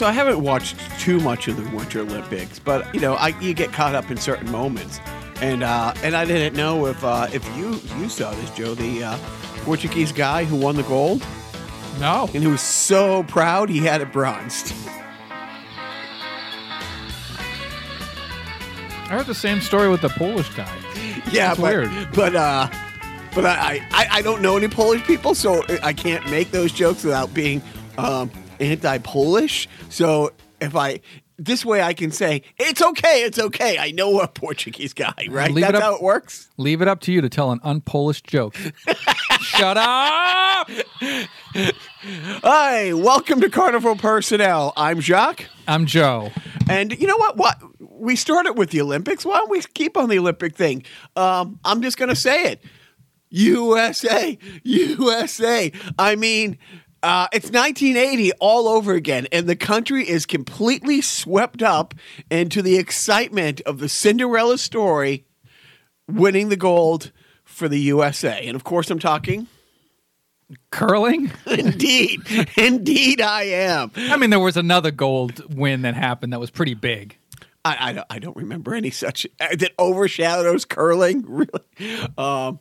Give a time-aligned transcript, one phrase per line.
[0.00, 3.52] so I haven't watched too much of the Winter Olympics, but you know, I you
[3.52, 4.98] get caught up in certain moments,
[5.42, 9.04] and uh, and I didn't know if uh, if you you saw this, Joe, the
[9.04, 9.18] uh,
[9.64, 11.22] Portuguese guy who won the gold,
[11.98, 12.30] No.
[12.32, 14.72] and he was so proud he had it bronzed.
[19.04, 20.78] I heard the same story with the Polish guy.
[21.30, 21.90] Yeah, That's but weird.
[22.14, 22.70] but uh,
[23.34, 27.04] but I, I I don't know any Polish people, so I can't make those jokes
[27.04, 27.60] without being
[27.98, 28.30] um,
[28.60, 29.68] anti-Polish.
[29.88, 31.00] So if I
[31.42, 33.78] this way, I can say it's okay, it's okay.
[33.78, 35.50] I know a Portuguese guy, right?
[35.50, 36.50] Leave it That's up- how it works.
[36.58, 38.54] Leave it up to you to tell an unpolish joke.
[39.40, 40.68] Shut up!
[42.42, 44.72] Hi, welcome to Carnival Personnel.
[44.76, 46.30] I'm Jacques, I'm Joe.
[46.68, 47.36] and you know what?
[47.38, 49.24] What we started with the Olympics.
[49.24, 50.84] Why don't we keep on the Olympic thing?
[51.16, 52.62] Um, I'm just going to say it.
[53.30, 55.72] USA, USA.
[55.98, 56.58] I mean,
[57.02, 61.94] uh, it's 1980 all over again, and the country is completely swept up
[62.30, 65.24] into the excitement of the Cinderella story
[66.08, 67.12] winning the gold
[67.44, 68.44] for the USA.
[68.46, 69.46] And of course, I'm talking.
[70.70, 71.30] Curling?
[71.46, 72.22] Indeed,
[72.56, 73.92] indeed, I am.
[73.94, 77.16] I mean, there was another gold win that happened that was pretty big.
[77.64, 81.24] I, I, don't, I don't remember any such uh, that overshadows curling.
[81.80, 82.58] Really, um,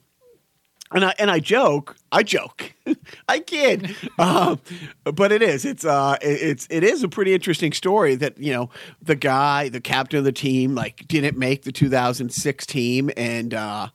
[0.92, 2.74] and I and I joke, I joke,
[3.30, 4.60] I kid, um,
[5.04, 5.66] but it is.
[5.66, 8.70] It's uh, it- it's it is a pretty interesting story that you know
[9.02, 13.88] the guy, the captain of the team, like didn't make the 2006 team, and uh,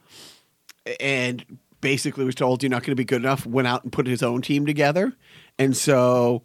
[1.01, 1.45] and
[1.81, 3.45] basically was told you're not going to be good enough.
[3.47, 5.13] Went out and put his own team together,
[5.59, 6.43] and so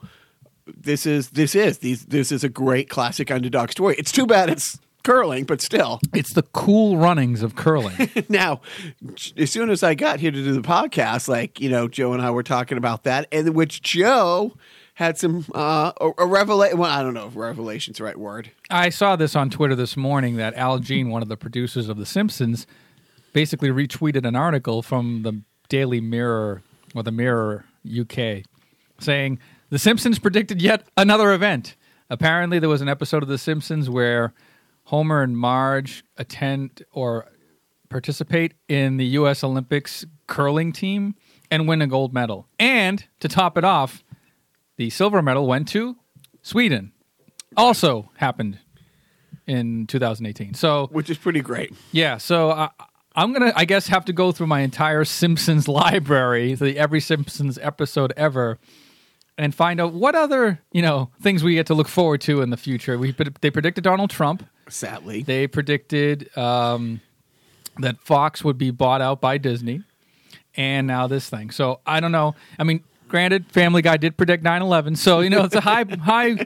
[0.66, 3.96] this is this is these this is a great classic underdog story.
[3.98, 6.00] It's too bad it's curling, but still.
[6.14, 8.10] It's the cool runnings of curling.
[8.30, 8.62] Now,
[9.38, 12.22] as soon as I got here to do the podcast, like you know, Joe and
[12.22, 14.56] I were talking about that, and which Joe
[14.94, 16.78] had some uh, a, a revelation.
[16.78, 18.52] Well, I don't know if revelation's the right word.
[18.70, 21.98] I saw this on Twitter this morning that Al Jean, one of the producers of
[21.98, 22.68] The Simpsons,
[23.34, 26.62] basically retweeted an article from the Daily Mirror
[26.94, 27.66] or the Mirror
[28.00, 28.44] UK
[29.00, 29.40] saying
[29.70, 31.76] The Simpsons predicted yet another event.
[32.12, 34.34] Apparently, there was an episode of The Simpsons where
[34.90, 37.28] Homer and Marge attend or
[37.90, 39.44] participate in the U.S.
[39.44, 41.14] Olympics curling team
[41.52, 42.48] and win a gold medal.
[42.58, 44.04] And to top it off,
[44.78, 45.96] the silver medal went to
[46.42, 46.92] Sweden.
[47.56, 48.58] Also happened
[49.46, 50.56] in 2018.
[50.56, 51.72] So Which is pretty great.
[51.92, 52.70] yeah, so I,
[53.16, 57.60] I'm gonna, I guess, have to go through my entire Simpsons library, the every Simpsons
[57.62, 58.58] episode ever,
[59.38, 62.50] and find out what other you know things we get to look forward to in
[62.50, 62.98] the future.
[62.98, 64.44] We they predicted Donald Trump.
[64.70, 67.02] Sadly, They predicted um,
[67.80, 69.84] that Fox would be bought out by Disney,
[70.56, 71.52] and now this thing.
[71.52, 72.36] So I don't know.
[72.58, 76.46] I mean, granted, Family Guy did predict 9/11, so you know it's a high, high,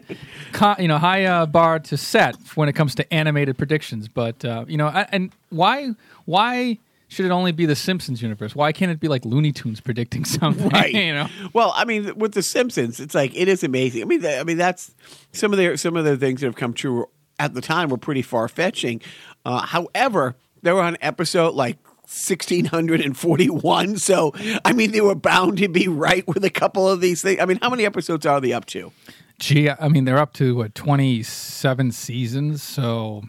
[0.54, 4.08] co- you know, high uh, bar to set when it comes to animated predictions.
[4.08, 5.92] But uh, you know, I, and why,
[6.26, 6.78] why
[7.10, 8.56] should it only be the Simpsons universe?
[8.56, 10.70] Why can't it be like Looney Tunes predicting something?
[10.70, 10.92] right?
[10.94, 11.28] you know.
[11.54, 14.02] Well, I mean, with the Simpsons, it's like it is amazing.
[14.02, 14.94] I mean, th- I mean that's
[15.32, 17.08] some of their some of the things that have come true
[17.40, 19.02] at the time were pretty far fetching.
[19.46, 21.78] Uh, however, they were on episode like.
[22.06, 24.34] 1641 so
[24.66, 27.46] i mean they were bound to be right with a couple of these things i
[27.46, 28.92] mean how many episodes are they up to
[29.40, 33.24] Gee, I mean, they're up to what 27 seasons, so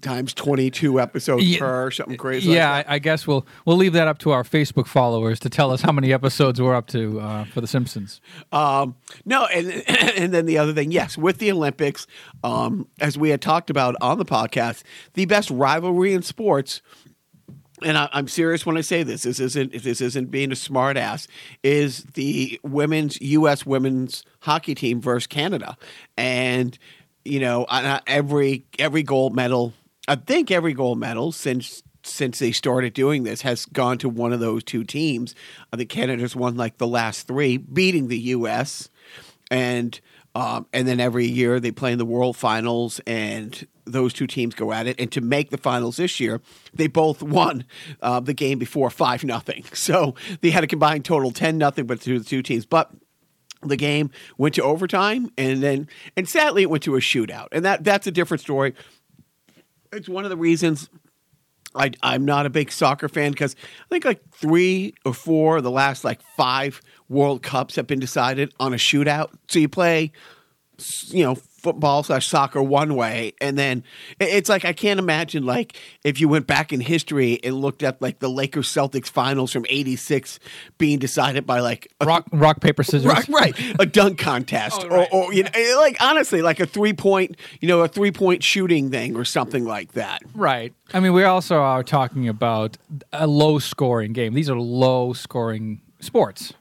[0.00, 1.58] times 22 episodes Yeah.
[1.58, 2.88] per something crazy yeah, like.
[2.88, 5.82] I, I guess we'll we'll leave that up to our Facebook followers to tell us
[5.82, 8.20] how many episodes we're up to uh, for The Simpsons.
[8.52, 12.06] Um, no, and and then the other thing, yes, with the Olympics,
[12.42, 14.82] um, as we had talked about on the podcast,
[15.14, 16.82] the best rivalry in sports.
[17.82, 19.22] And I, I'm serious when I say this.
[19.22, 21.26] This isn't this isn't being a smart ass.
[21.62, 23.64] Is the women's U.S.
[23.64, 25.78] women's hockey team versus Canada,
[26.18, 26.76] and
[27.24, 27.64] you know
[28.06, 29.72] every every gold medal.
[30.10, 34.32] I think every gold medal since since they started doing this has gone to one
[34.32, 35.36] of those two teams.
[35.72, 38.90] I think Canada's won like the last three, beating the U.S.
[39.52, 40.00] and
[40.34, 44.56] um, and then every year they play in the World Finals, and those two teams
[44.56, 44.98] go at it.
[45.00, 46.40] And to make the finals this year,
[46.74, 47.64] they both won
[48.02, 49.64] uh, the game before five nothing.
[49.74, 52.90] So they had a combined total ten nothing, but to the two teams, but
[53.62, 55.86] the game went to overtime and then
[56.16, 58.74] and sadly it went to a shootout and that that's a different story
[59.92, 60.88] it's one of the reasons
[61.74, 63.54] I, I'm not a big soccer fan because
[63.84, 68.00] I think like three or four of the last like five World Cups have been
[68.00, 69.30] decided on a shootout.
[69.48, 70.12] So you play,
[71.08, 73.84] you know, football slash soccer one way, and then
[74.18, 78.00] it's like I can't imagine like if you went back in history and looked at
[78.00, 80.38] like the Lakers Celtics finals from '86
[80.78, 83.04] being decided by like a Rock, rock, paper, scissors.
[83.04, 83.76] Right, right.
[83.78, 85.08] A dunk contest, Oh, right.
[85.12, 88.10] or, or you know, eh, like honestly, like a three point, you know, a three
[88.10, 90.22] point shooting thing or something like that.
[90.34, 90.72] Right.
[90.92, 92.76] I mean, we also are talking about
[93.12, 94.34] a low scoring game.
[94.34, 96.52] These are low scoring sports.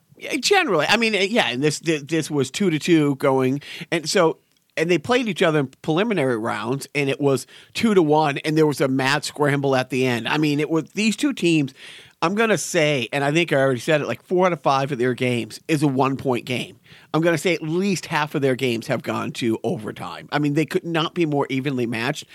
[0.41, 3.61] Generally, I mean, eh, yeah, and this this, this was two to two going,
[3.91, 4.37] and so.
[4.79, 8.57] And they played each other in preliminary rounds, and it was two to one, and
[8.57, 10.27] there was a mad scramble at the end.
[10.27, 11.73] I mean, it was these two teams.
[12.21, 14.91] I'm gonna say, and I think I already said it, like four out of five
[14.91, 16.77] of their games is a one point game.
[17.13, 20.27] I'm gonna say at least half of their games have gone to overtime.
[20.33, 22.25] I mean, they could not be more evenly matched,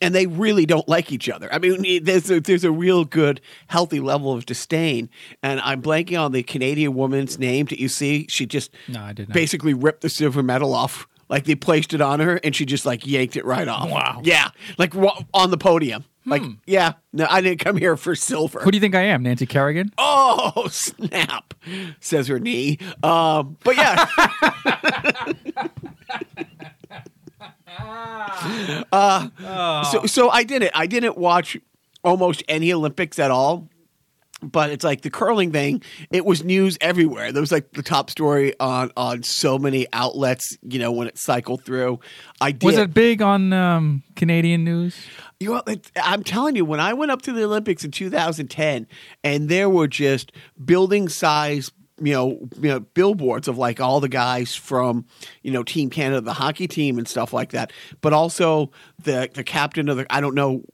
[0.00, 1.52] and they really don't like each other.
[1.52, 5.10] I mean, there's a, there's a real good, healthy level of disdain.
[5.42, 7.66] And I'm blanking on the Canadian woman's name.
[7.66, 8.26] Did you see?
[8.28, 9.34] She just No, I did not.
[9.34, 11.08] basically ripped the silver medal off.
[11.32, 13.88] Like they placed it on her, and she just like yanked it right off.
[13.90, 14.20] Wow.
[14.22, 16.04] Yeah, like wa- on the podium.
[16.26, 18.60] Like, yeah, no, I didn't come here for silver.
[18.60, 19.92] Who do you think I am, Nancy Kerrigan?
[19.98, 21.54] Oh, snap,
[22.00, 22.78] says her knee.
[23.02, 24.06] Um, but yeah.
[28.92, 30.70] uh, so, so I didn't.
[30.74, 31.56] I didn't watch
[32.04, 33.68] almost any Olympics at all.
[34.42, 35.82] But it's like the curling thing.
[36.10, 37.30] It was news everywhere.
[37.30, 40.56] There was like the top story on on so many outlets.
[40.62, 42.00] You know when it cycled through.
[42.40, 42.66] I did.
[42.66, 44.96] Was it big on um, Canadian news?
[45.38, 48.86] You know, it, I'm telling you, when I went up to the Olympics in 2010,
[49.24, 50.32] and there were just
[50.64, 55.04] building size, you know, you know, billboards of like all the guys from,
[55.42, 58.70] you know, Team Canada, the hockey team, and stuff like that, but also
[59.02, 60.64] the the captain of the, I don't know.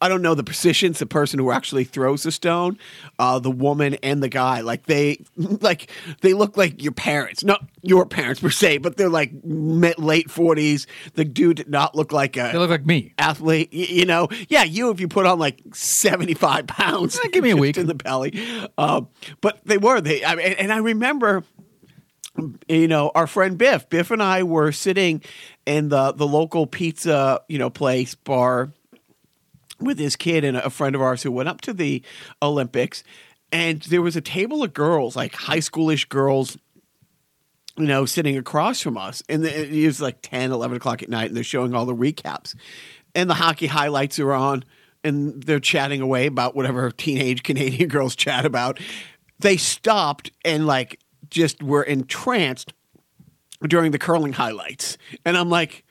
[0.00, 2.78] I don't know the positions, the person who actually throws the stone,
[3.18, 4.60] uh, the woman and the guy.
[4.60, 5.90] Like they, like
[6.20, 10.30] they look like your parents, not your parents per se, but they're like mid, late
[10.30, 10.86] forties.
[11.14, 13.12] The dude did not look like a They look like me.
[13.18, 13.70] athlete.
[13.72, 17.50] y- You know, yeah, you if you put on like seventy five pounds, give me
[17.50, 17.76] a week.
[17.76, 18.38] in the belly.
[18.78, 19.08] Um,
[19.40, 21.44] but they were they, I mean, and I remember.
[22.68, 23.88] You know, our friend Biff.
[23.88, 25.22] Biff and I were sitting
[25.66, 28.70] in the the local pizza, you know, place bar
[29.80, 32.02] with his kid and a friend of ours who went up to the
[32.42, 33.02] Olympics,
[33.52, 36.58] and there was a table of girls, like high schoolish girls,
[37.76, 39.22] you know, sitting across from us.
[39.28, 42.54] And it was like 10, 11 o'clock at night, and they're showing all the recaps.
[43.14, 44.64] And the hockey highlights are on,
[45.02, 48.80] and they're chatting away about whatever teenage Canadian girls chat about.
[49.38, 50.98] They stopped and, like,
[51.30, 52.74] just were entranced
[53.66, 54.98] during the curling highlights.
[55.24, 55.84] And I'm like,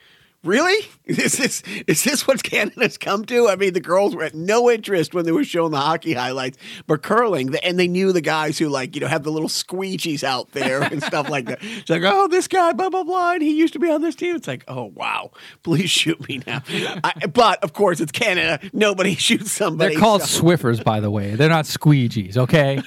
[0.44, 0.88] really?
[1.08, 3.48] Is this is this what Canada's come to?
[3.48, 6.58] I mean, the girls were at no interest when they were showing the hockey highlights,
[6.86, 10.22] but curling, and they knew the guys who like you know have the little squeegees
[10.22, 11.60] out there and stuff like that.
[11.64, 14.16] It's like, oh, this guy, blah blah blah, and he used to be on this
[14.16, 14.36] team.
[14.36, 15.32] It's like, oh wow,
[15.64, 16.62] please shoot me now.
[17.06, 18.60] I, but of course, it's Canada.
[18.74, 19.94] Nobody shoots somebody.
[19.96, 21.36] They're called so- Swiffers, by the way.
[21.36, 22.82] They're not squeegees, okay?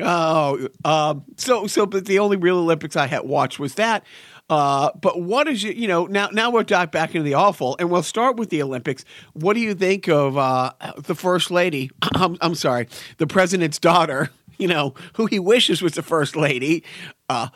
[0.00, 4.04] Oh, um, so so, but the only real Olympics I had watched was that.
[4.50, 7.76] Uh, but what is you you know now now we'll dive back into the awful
[7.78, 9.04] and we'll start with the Olympics.
[9.32, 11.90] What do you think of uh, the first lady?
[12.14, 12.88] I'm, I'm sorry,
[13.18, 14.30] the president's daughter.
[14.56, 16.84] You know who he wishes was the first lady.
[17.28, 17.48] Uh,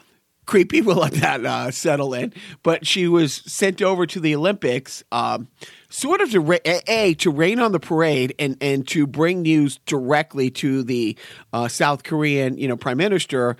[0.46, 0.80] creepy.
[0.88, 2.32] We'll let that uh, settle in.
[2.64, 5.46] But she was sent over to the Olympics, um,
[5.90, 9.78] sort of to ra- a to rain on the parade and and to bring news
[9.86, 11.16] directly to the
[11.52, 13.56] uh, South Korean, you know, prime minister.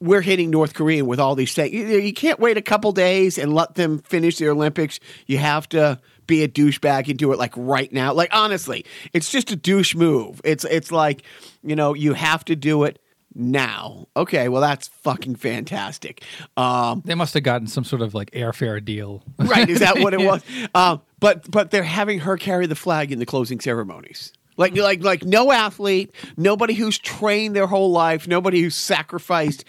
[0.00, 1.72] We're hitting North Korea with all these things.
[1.72, 5.00] You, you can't wait a couple days and let them finish the Olympics.
[5.26, 8.12] You have to be a douchebag and do it like right now.
[8.12, 10.40] Like honestly, it's just a douche move.
[10.44, 11.22] It's it's like
[11.62, 12.98] you know you have to do it
[13.34, 14.06] now.
[14.16, 16.22] Okay, well that's fucking fantastic.
[16.56, 19.22] Um, they must have gotten some sort of like airfare deal.
[19.38, 19.68] right?
[19.68, 20.42] Is that what it was?
[20.74, 24.32] Um, but but they're having her carry the flag in the closing ceremonies.
[24.56, 29.64] Like like like no athlete, nobody who's trained their whole life, nobody who's sacrificed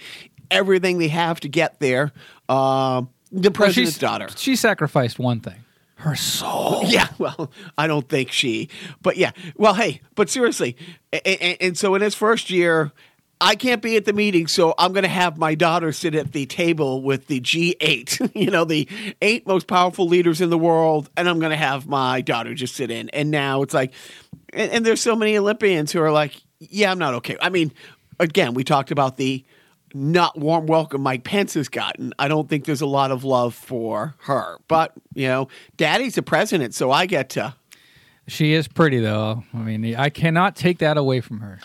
[0.51, 2.11] everything they have to get there.
[2.47, 4.27] Um, the president's she's- daughter.
[4.35, 5.65] She sacrificed one thing
[5.95, 6.83] her soul.
[6.85, 8.69] Yeah, well, I don't think she,
[9.01, 10.77] but yeah, well, hey, but seriously,
[11.11, 12.91] and, and so in his first year,
[13.41, 16.31] I can't be at the meeting, so I'm going to have my daughter sit at
[16.31, 18.87] the table with the G8, you know, the
[19.21, 22.75] eight most powerful leaders in the world, and I'm going to have my daughter just
[22.75, 23.09] sit in.
[23.09, 23.91] And now it's like,
[24.55, 27.37] and, and there's so many Olympians who are like, yeah, I'm not okay.
[27.41, 27.71] I mean,
[28.19, 29.43] again, we talked about the
[29.93, 32.13] not warm welcome Mike Pence has gotten.
[32.19, 35.47] I don't think there's a lot of love for her, but you know,
[35.77, 37.55] Daddy's the president, so I get to.
[38.27, 39.43] She is pretty though.
[39.53, 41.59] I mean, I cannot take that away from her.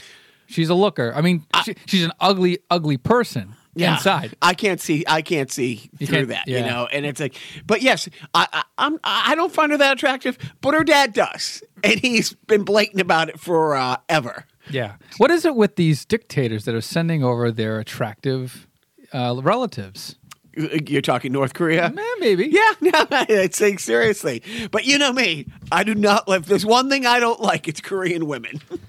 [0.46, 1.12] She's a looker.
[1.14, 3.54] I mean, she, she's an ugly, ugly person.
[3.74, 3.94] Yeah.
[3.94, 4.36] inside.
[4.42, 5.04] I can't see.
[5.06, 6.48] I can't see You through can't- that.
[6.48, 7.36] You know, and it's like,
[7.66, 8.98] but yes, I, I, I'm.
[9.04, 13.28] I don't find her that attractive, but her dad does, and he's been blatant about
[13.28, 14.44] it for uh, ever.
[14.70, 14.94] Yeah.
[15.18, 18.66] What is it with these dictators that are sending over their attractive
[19.12, 20.16] uh, relatives?
[20.56, 21.92] You're talking North Korea.
[22.18, 22.48] Maybe.
[22.48, 24.42] Yeah, no, I'd say seriously.
[24.72, 26.44] But you know me, I do not like.
[26.46, 27.68] There's one thing I don't like.
[27.68, 28.60] It's Korean women.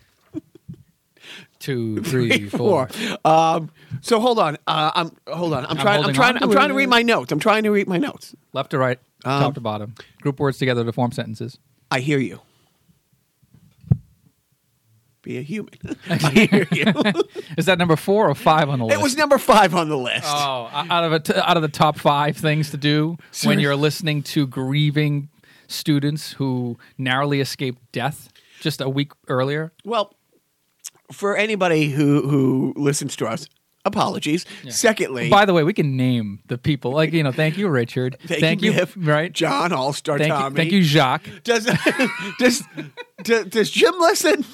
[1.61, 2.89] Two, three, four.
[3.23, 3.69] Um,
[4.01, 4.57] so hold on.
[4.65, 5.65] Uh, I'm hold on.
[5.67, 6.03] I'm, trying.
[6.03, 6.37] I'm trying.
[6.37, 7.31] to I'm trying to read my notes.
[7.31, 8.35] I'm trying to read my notes.
[8.51, 9.93] Left to right, Um, top to bottom.
[10.21, 11.59] Group words together to form sentences.
[11.91, 12.39] I hear you.
[15.21, 15.73] Be a human.
[16.09, 16.93] I hear you.
[17.57, 18.99] Is that number four or five on the list?
[18.99, 20.25] it was number five on the list.
[20.25, 23.75] Oh, out of a t- out of the top five things to do when you're
[23.75, 25.29] listening to grieving
[25.67, 28.29] students who narrowly escaped death
[28.61, 29.71] just a week earlier.
[29.85, 30.15] Well,
[31.11, 33.47] for anybody who who listens to us,
[33.85, 34.45] apologies.
[34.69, 36.91] Secondly, By the way, we can name the people.
[36.91, 38.17] Like you know, thank you, Richard.
[38.25, 39.31] thank, you, Biff, right?
[39.31, 41.27] John All Star Thank you, thank you, Jacques.
[41.43, 41.65] Does
[42.39, 42.63] does
[43.23, 44.45] does, does Jim listen?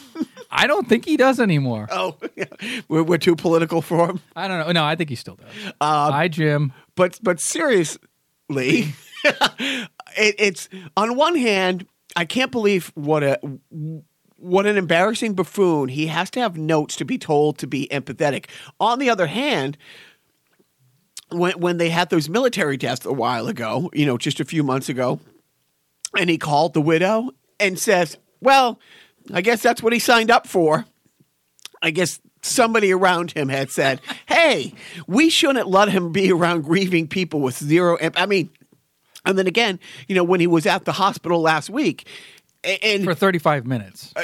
[0.49, 1.87] I don't think he does anymore.
[1.97, 2.45] Oh, yeah.
[2.87, 4.19] we're, we're too political for him.
[4.35, 4.71] I don't know.
[4.71, 5.65] No, I think he still does.
[5.81, 6.71] Um, Hi, Jim.
[6.95, 7.99] But but seriously,
[9.23, 13.39] it, it's on one hand, I can't believe what a
[14.37, 15.89] what an embarrassing buffoon.
[15.89, 18.45] He has to have notes to be told to be empathetic.
[18.79, 19.77] On the other hand,
[21.29, 24.63] when when they had those military deaths a while ago, you know, just a few
[24.63, 25.19] months ago,
[26.17, 28.79] and he called the widow and says, "Well,
[29.33, 30.85] I guess that's what he signed up for."
[31.81, 34.73] I guess somebody around him had said, "Hey,
[35.07, 38.13] we shouldn't let him be around grieving people with zero." Em-.
[38.15, 38.49] I mean,
[39.25, 42.07] and then again, you know, when he was at the hospital last week,
[42.83, 44.13] and For 35 minutes.
[44.15, 44.21] uh,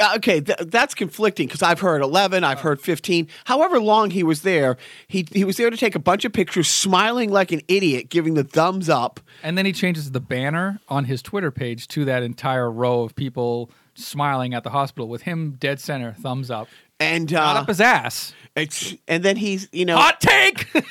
[0.00, 3.28] uh, okay, th- that's conflicting because I've heard 11, I've heard 15.
[3.44, 4.76] However long he was there,
[5.08, 8.34] he he was there to take a bunch of pictures, smiling like an idiot, giving
[8.34, 9.20] the thumbs up.
[9.42, 13.14] And then he changes the banner on his Twitter page to that entire row of
[13.14, 16.68] people smiling at the hospital with him dead center, thumbs up.
[17.00, 18.32] And uh, up his ass.
[18.54, 20.66] it's, and then he's you know Hot take!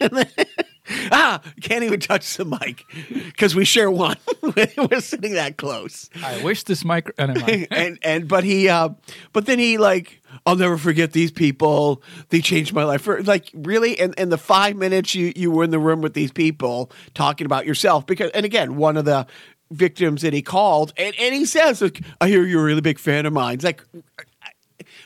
[1.12, 2.84] ah can't even touch the mic
[3.26, 4.16] because we share one.
[4.42, 6.10] We're sitting that close.
[6.22, 7.12] I wish this mic.
[7.18, 7.24] Oh,
[7.70, 8.90] and and but he uh
[9.32, 12.02] but then he like I'll never forget these people.
[12.30, 13.02] They changed my life.
[13.02, 16.14] For like really, in, in the five minutes you you were in the room with
[16.14, 19.26] these people talking about yourself because and again one of the
[19.70, 22.98] victims that he called and, and he says like, I hear you're a really big
[22.98, 23.54] fan of mine.
[23.54, 23.82] It's like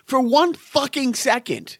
[0.04, 1.78] for one fucking second.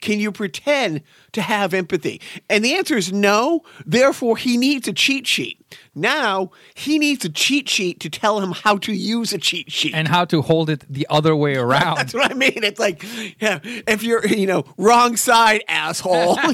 [0.00, 1.02] Can you pretend
[1.32, 2.20] to have empathy?
[2.48, 3.62] And the answer is no.
[3.84, 5.60] Therefore, he needs a cheat sheet.
[5.94, 9.94] Now, he needs a cheat sheet to tell him how to use a cheat sheet.
[9.94, 11.96] and how to hold it the other way around.
[11.96, 12.62] That's what I mean.
[12.62, 13.04] It's like,
[13.40, 16.38] yeah, if you're, you know, wrong side, asshole.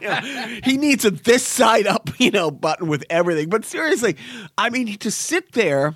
[0.00, 3.48] You know, he needs a this side up, you know, button with everything.
[3.48, 4.16] But seriously,
[4.58, 5.94] I mean, to sit there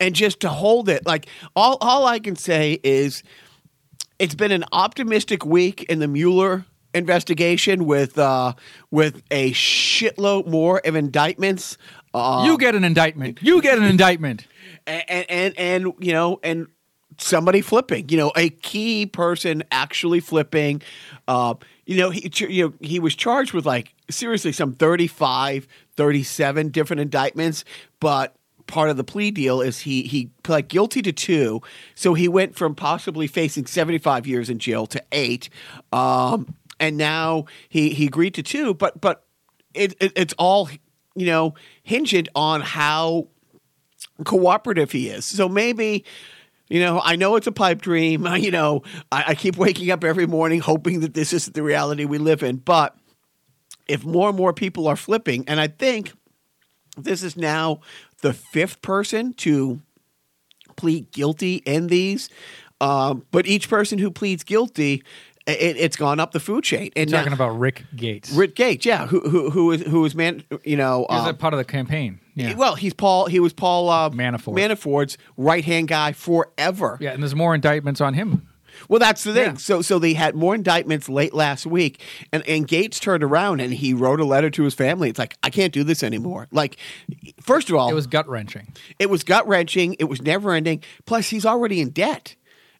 [0.00, 3.22] and just to hold it, like, all, all I can say is
[4.20, 8.52] it's been an optimistic week in the Mueller investigation with uh,
[8.90, 11.78] with a shitload more of indictments.
[12.12, 13.38] Uh, you get an indictment.
[13.40, 14.46] You get an indictment.
[14.86, 16.68] and, and and you know and
[17.18, 20.80] somebody flipping you know a key person actually flipping
[21.28, 21.52] uh
[21.84, 27.00] you know he you know he was charged with like seriously some 35 37 different
[27.00, 27.64] indictments
[27.98, 28.34] but
[28.70, 31.60] part of the plea deal is he he pled guilty to two
[31.94, 35.48] so he went from possibly facing 75 years in jail to 8
[35.92, 39.24] um and now he he agreed to two but but
[39.74, 40.70] it, it it's all
[41.14, 43.28] you know hinged on how
[44.24, 45.24] cooperative he is.
[45.24, 46.04] So maybe,
[46.68, 48.26] you know, I know it's a pipe dream.
[48.36, 52.04] You know, I, I keep waking up every morning hoping that this isn't the reality
[52.04, 52.56] we live in.
[52.56, 52.96] But
[53.88, 56.12] if more and more people are flipping, and I think
[56.96, 57.80] this is now
[58.22, 59.80] the fifth person to
[60.76, 62.28] plead guilty in these,
[62.80, 65.02] um, but each person who pleads guilty,
[65.46, 66.90] it, it's gone up the food chain.
[66.96, 68.30] And Talking now- about Rick Gates.
[68.32, 71.54] Rick Gates, yeah, who who who is who is man, you know, um, a part
[71.54, 72.20] of the campaign.
[72.34, 72.54] Yeah.
[72.54, 73.26] well, he's Paul.
[73.26, 74.54] He was Paul uh, Manafort.
[74.56, 76.96] Manafort's right hand guy forever.
[77.00, 78.46] yeah, and there's more indictments on him.
[78.88, 79.44] Well, that's the thing.
[79.52, 79.54] Yeah.
[79.54, 83.72] So, so they had more indictments late last week, and and Gates turned around and
[83.72, 85.08] he wrote a letter to his family.
[85.10, 86.48] It's like I can't do this anymore.
[86.50, 86.76] Like,
[87.40, 88.68] first of all, It was gut wrenching.
[88.98, 89.96] it was gut wrenching.
[89.98, 90.82] It was never ending.
[91.06, 92.34] Plus, he's already in debt.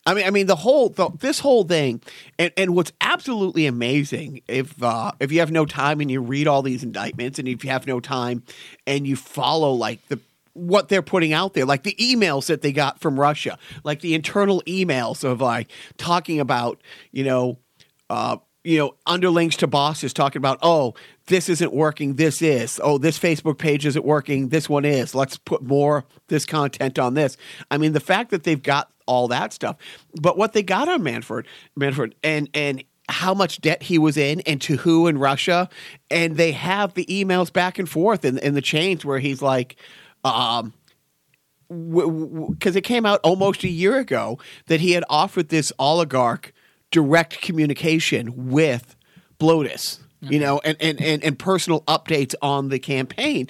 [0.07, 2.01] I mean, I mean the whole the, this whole thing,
[2.39, 6.49] and, and what's absolutely amazing if uh, if you have no time and you read
[6.49, 8.43] all these indictments, and if you have no time
[8.87, 10.19] and you follow like the
[10.53, 14.15] what they're putting out there, like the emails that they got from Russia, like the
[14.15, 17.59] internal emails of like talking about you know
[18.09, 20.95] uh, you know, underlings to bosses talking about, oh,
[21.27, 22.81] this isn't working, this is.
[22.83, 25.15] Oh, this Facebook page isn't working, this one is.
[25.15, 27.37] Let's put more this content on this.
[27.71, 29.77] I mean, the fact that they've got all that stuff,
[30.21, 31.47] but what they got on Manford,
[31.79, 35.69] Manford, and and how much debt he was in and to who in Russia,
[36.11, 39.77] and they have the emails back and forth in, in the chains where he's like,
[40.25, 40.73] um,
[41.69, 46.53] because it came out almost a year ago that he had offered this oligarch
[46.91, 48.97] direct communication with
[49.39, 53.47] Blotus, you know, and, and, and, and personal updates on the campaign.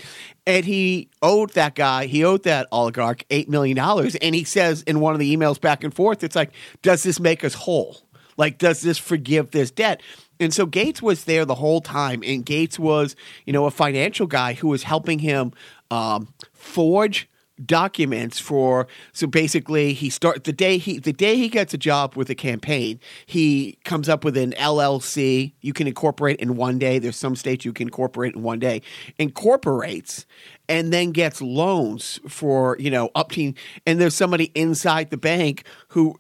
[0.47, 3.79] And he owed that guy, he owed that oligarch $8 million.
[3.79, 7.19] And he says in one of the emails back and forth, it's like, does this
[7.19, 8.03] make us whole?
[8.37, 10.03] Like, does this forgive this debt?
[10.39, 12.23] And so Gates was there the whole time.
[12.25, 15.53] And Gates was, you know, a financial guy who was helping him
[15.91, 17.29] um, forge
[17.67, 22.17] documents for so basically he start the day he the day he gets a job
[22.17, 26.99] with a campaign he comes up with an llc you can incorporate in one day.
[26.99, 28.83] There's some states you can incorporate in one day.
[29.19, 30.27] Incorporates
[30.69, 33.53] and then gets loans for you know up to
[33.87, 36.19] and there's somebody inside the bank who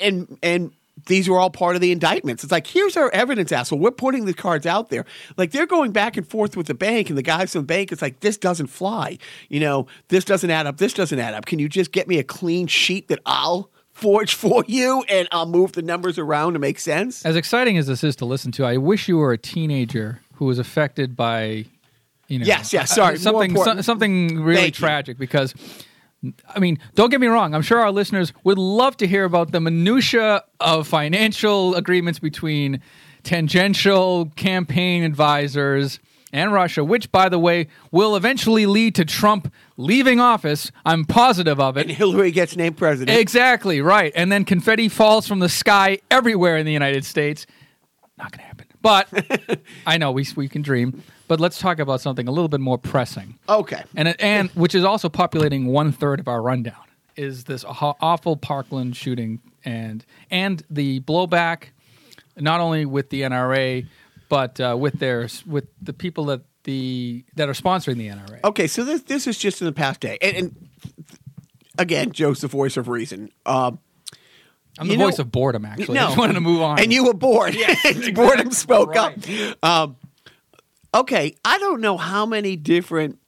[0.00, 0.72] and and
[1.04, 2.42] these were all part of the indictments.
[2.42, 3.78] It's like, here's our evidence, asshole.
[3.78, 5.04] We're putting the cards out there.
[5.36, 7.92] Like they're going back and forth with the bank, and the guys from the bank,
[7.92, 9.18] it's like, this doesn't fly.
[9.48, 10.78] You know, this doesn't add up.
[10.78, 11.44] This doesn't add up.
[11.46, 15.46] Can you just get me a clean sheet that I'll forge for you and I'll
[15.46, 17.24] move the numbers around to make sense?
[17.24, 20.46] As exciting as this is to listen to, I wish you were a teenager who
[20.46, 21.66] was affected by,
[22.28, 24.80] you know, Yes, yes, uh, sorry, something so- something really Thank you.
[24.86, 25.54] tragic because.
[26.48, 27.54] I mean, don't get me wrong.
[27.54, 32.80] I'm sure our listeners would love to hear about the minutia of financial agreements between
[33.22, 36.00] tangential campaign advisors
[36.32, 40.70] and Russia, which, by the way, will eventually lead to Trump leaving office.
[40.84, 41.82] I'm positive of it.
[41.82, 43.18] and Hillary gets named president.
[43.18, 44.12] Exactly right.
[44.14, 47.46] And then confetti falls from the sky everywhere in the United States.
[48.18, 48.66] Not going to happen.
[48.80, 51.02] But I know we we can dream.
[51.28, 53.82] But let's talk about something a little bit more pressing, okay.
[53.96, 56.74] and and which is also populating one third of our rundown
[57.16, 61.70] is this awful Parkland shooting and and the blowback,
[62.36, 63.86] not only with the NRA,
[64.28, 68.40] but uh, with their with the people that the that are sponsoring the NRA.
[68.44, 70.66] Okay, so this this is just in the past day, and, and
[71.78, 73.30] again, Joe's the voice of reason.
[73.44, 73.78] Um,
[74.78, 75.64] I'm the know- voice of boredom.
[75.64, 76.78] Actually, no, I just wanted to move on.
[76.78, 77.56] and you were bored.
[78.14, 79.56] Boredom spoke Right.
[79.62, 79.64] up.
[79.88, 79.96] Um,
[80.96, 83.18] okay, I don't know how many different.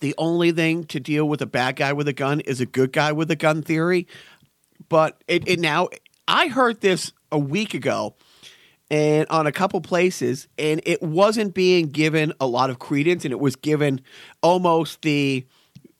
[0.00, 2.92] The only thing to deal with a bad guy with a gun is a good
[2.92, 4.06] guy with a gun theory,
[4.88, 5.88] but it, it now
[6.26, 8.16] I heard this a week ago
[8.90, 13.32] and on a couple places, and it wasn't being given a lot of credence, and
[13.32, 14.00] it was given
[14.42, 15.46] almost the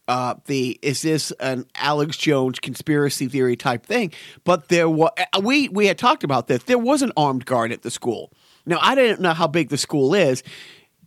[0.09, 4.13] uh, the is this an Alex Jones conspiracy theory type thing?
[4.45, 5.11] But there was
[5.43, 6.63] we we had talked about this.
[6.65, 8.33] There was an armed guard at the school.
[8.67, 10.43] Now I didn't know how big the school is.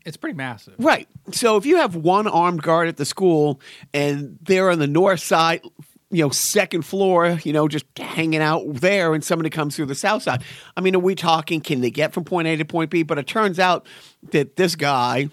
[0.06, 0.76] it's pretty massive.
[0.78, 1.08] Right.
[1.32, 3.60] So if you have one armed guard at the school
[3.94, 5.62] and they're on the north side,
[6.10, 9.96] you know, second floor, you know, just hanging out there, and somebody comes through the
[9.96, 10.42] south side.
[10.78, 11.60] I mean, are we talking?
[11.60, 13.04] Can they get from point A to point B?
[13.04, 13.86] But it turns out
[14.32, 15.30] that this guy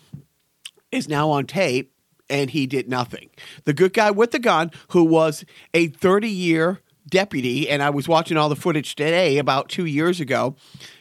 [0.91, 1.93] is now on tape
[2.29, 3.31] and he did nothing.
[3.65, 8.09] The good guy with the gun, who was a 30 year deputy, and I was
[8.09, 10.57] watching all the footage today about two years ago.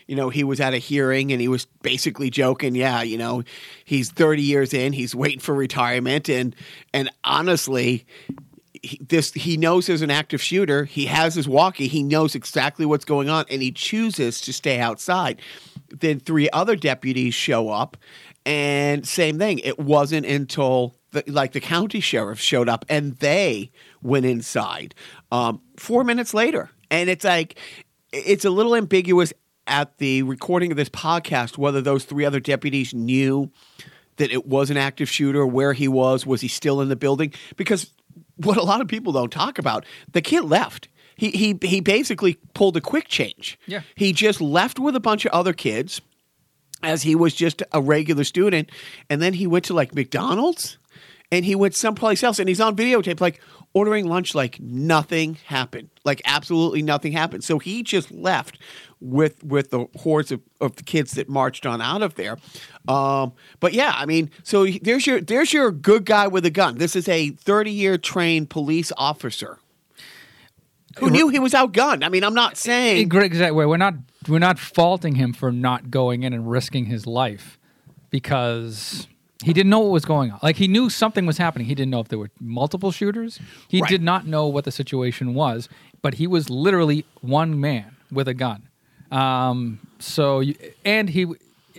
[0.07, 3.43] You know, he was at a hearing and he was basically joking, yeah, you know,
[3.85, 6.29] he's 30 years in, he's waiting for retirement.
[6.29, 6.55] And,
[6.93, 8.05] and honestly,
[8.83, 10.85] he, this he knows there's an active shooter.
[10.85, 11.87] He has his walkie.
[11.87, 15.41] He knows exactly what's going on, and he chooses to stay outside.
[15.89, 17.97] Then three other deputies show up,
[18.45, 19.59] and same thing.
[19.59, 24.93] It wasn't until the, like the county sheriff showed up, and they went inside.
[25.31, 27.57] Um, four minutes later, and it's like
[28.11, 29.33] it's a little ambiguous
[29.67, 33.51] at the recording of this podcast whether those three other deputies knew
[34.17, 37.33] that it was an active shooter, where he was, was he still in the building?
[37.55, 37.91] Because
[38.37, 40.87] what a lot of people don't talk about, the kid left.
[41.15, 43.59] He he he basically pulled a quick change.
[43.67, 43.81] Yeah.
[43.95, 46.01] He just left with a bunch of other kids
[46.81, 48.69] as he was just a regular student
[49.09, 50.77] and then he went to like McDonald's
[51.31, 53.39] and he went someplace else and he's on videotape like
[53.73, 55.89] ordering lunch like nothing happened.
[56.03, 57.43] Like absolutely nothing happened.
[57.43, 58.57] So he just left
[59.03, 62.37] with with the hordes of, of the kids that marched on out of there.
[62.87, 66.77] Um, but yeah, I mean, so there's your there's your good guy with a gun.
[66.77, 69.59] This is a 30 year trained police officer
[70.99, 72.03] who knew he was outgunned.
[72.03, 73.51] I mean, I'm not saying Exactly.
[73.65, 73.95] We're not
[74.27, 77.59] we're not faulting him for not going in and risking his life
[78.09, 79.07] because
[79.43, 80.39] he didn't know what was going on.
[80.41, 81.67] Like he knew something was happening.
[81.67, 83.39] He didn't know if there were multiple shooters.
[83.67, 83.89] He Right.
[83.89, 85.67] did not know what the situation was,
[86.01, 88.69] but he was literally one man with a gun.
[89.11, 91.25] Um, so you, and he,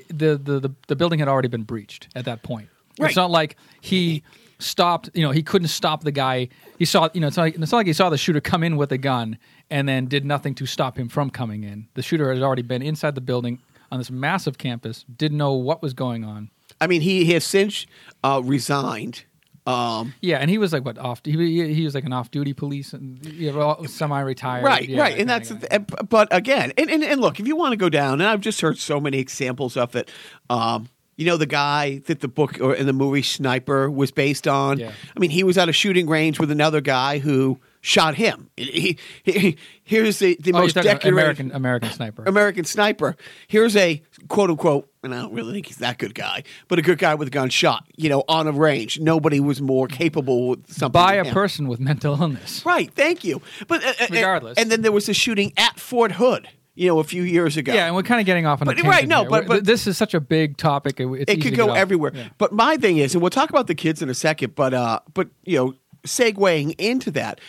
[0.08, 2.68] the, the the the building had already been breached at that point.
[2.98, 3.08] Right.
[3.08, 4.22] It's not like he
[4.58, 5.10] stopped.
[5.14, 6.48] You know, he couldn't stop the guy.
[6.78, 7.08] He saw.
[7.12, 8.92] You know, it's not, like, it's not like he saw the shooter come in with
[8.92, 9.38] a gun
[9.70, 11.88] and then did nothing to stop him from coming in.
[11.94, 13.60] The shooter had already been inside the building
[13.90, 15.04] on this massive campus.
[15.16, 16.50] Didn't know what was going on.
[16.80, 17.86] I mean, he has since
[18.22, 19.24] uh, resigned.
[19.66, 21.22] Um, Yeah, and he was like what off?
[21.24, 24.64] He, he was like an off-duty police, and you know, semi-retired.
[24.64, 27.72] right, yeah, right, and that's the but again, and, and and look, if you want
[27.72, 30.10] to go down, and I've just heard so many examples of it.
[30.50, 34.48] Um, you know, the guy that the book or in the movie Sniper was based
[34.48, 34.80] on.
[34.80, 34.92] Yeah.
[35.16, 38.48] I mean, he was at a shooting range with another guy who shot him.
[38.56, 42.24] He, he, here's the, the Oh, most decorated American American sniper.
[42.24, 43.14] American sniper.
[43.46, 46.82] Here's a quote unquote, and I don't really think he's that good guy, but a
[46.82, 48.98] good guy with a gun shot, you know, on a range.
[49.00, 50.92] Nobody was more capable with something.
[50.92, 51.34] by a him.
[51.34, 52.64] person with mental illness.
[52.64, 53.42] Right, thank you.
[53.68, 54.56] But uh, uh, Regardless.
[54.56, 57.74] and then there was a shooting at Fort Hood, you know, a few years ago.
[57.74, 59.28] Yeah, and we're kind of getting off on But- a right, no, here.
[59.30, 61.00] but- but- this is such a big topic.
[61.00, 62.12] It, it's it easy could go everywhere.
[62.14, 62.28] Yeah.
[62.38, 65.00] But my thing is, and we'll talk about the kids in a second, but uh,
[65.12, 65.74] but you know,
[66.06, 67.40] segueing into that,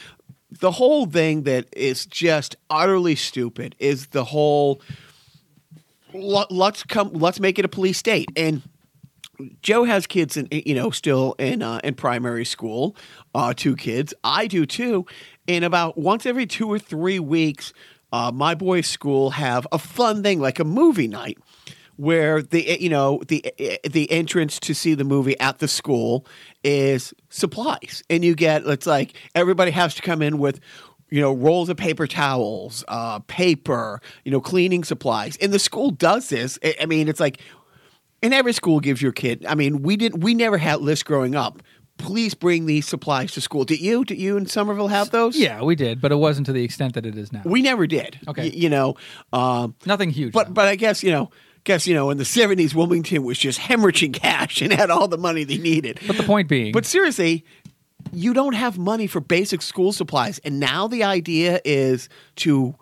[0.52, 4.82] the whole thing that is just utterly stupid is the whole
[6.14, 8.62] let- let's come let's make it a police state and
[9.62, 12.96] Joe has kids in you know still in uh, in primary school,
[13.34, 14.14] uh, two kids.
[14.24, 15.06] I do too.
[15.48, 17.74] And about once every two or three weeks,
[18.14, 21.38] uh, my boys' school have a fun thing like a movie night,
[21.98, 23.44] where the you know the
[23.90, 26.26] the entrance to see the movie at the school
[26.64, 30.60] is supplies, and you get it's like everybody has to come in with
[31.12, 35.38] you know, rolls of paper towels, uh, paper, you know, cleaning supplies.
[35.38, 36.58] And the school does this.
[36.82, 37.40] I- mean, it's like,
[38.24, 39.46] and every school gives your kid.
[39.48, 40.24] I mean, we didn't.
[40.24, 41.62] We never had lists growing up.
[42.00, 43.66] Please bring these supplies to school.
[43.66, 44.04] Did you?
[44.04, 45.38] Did you in Somerville have those?
[45.38, 47.44] Yeah, we did, but it wasn't to the extent that it is now.
[47.46, 48.20] We never did.
[48.28, 48.50] Okay.
[48.50, 48.96] Y- you know,
[49.32, 50.34] um, Nothing huge.
[50.34, 50.54] but though.
[50.54, 51.30] but I guess you know.
[51.66, 55.18] Guess you know in the seventies, Wilmington was just hemorrhaging cash and had all the
[55.18, 56.00] money they needed.
[56.08, 57.44] But the point being, But seriously,
[58.14, 60.40] you don't have money for basic school supplies.
[60.40, 62.76] And now the idea is to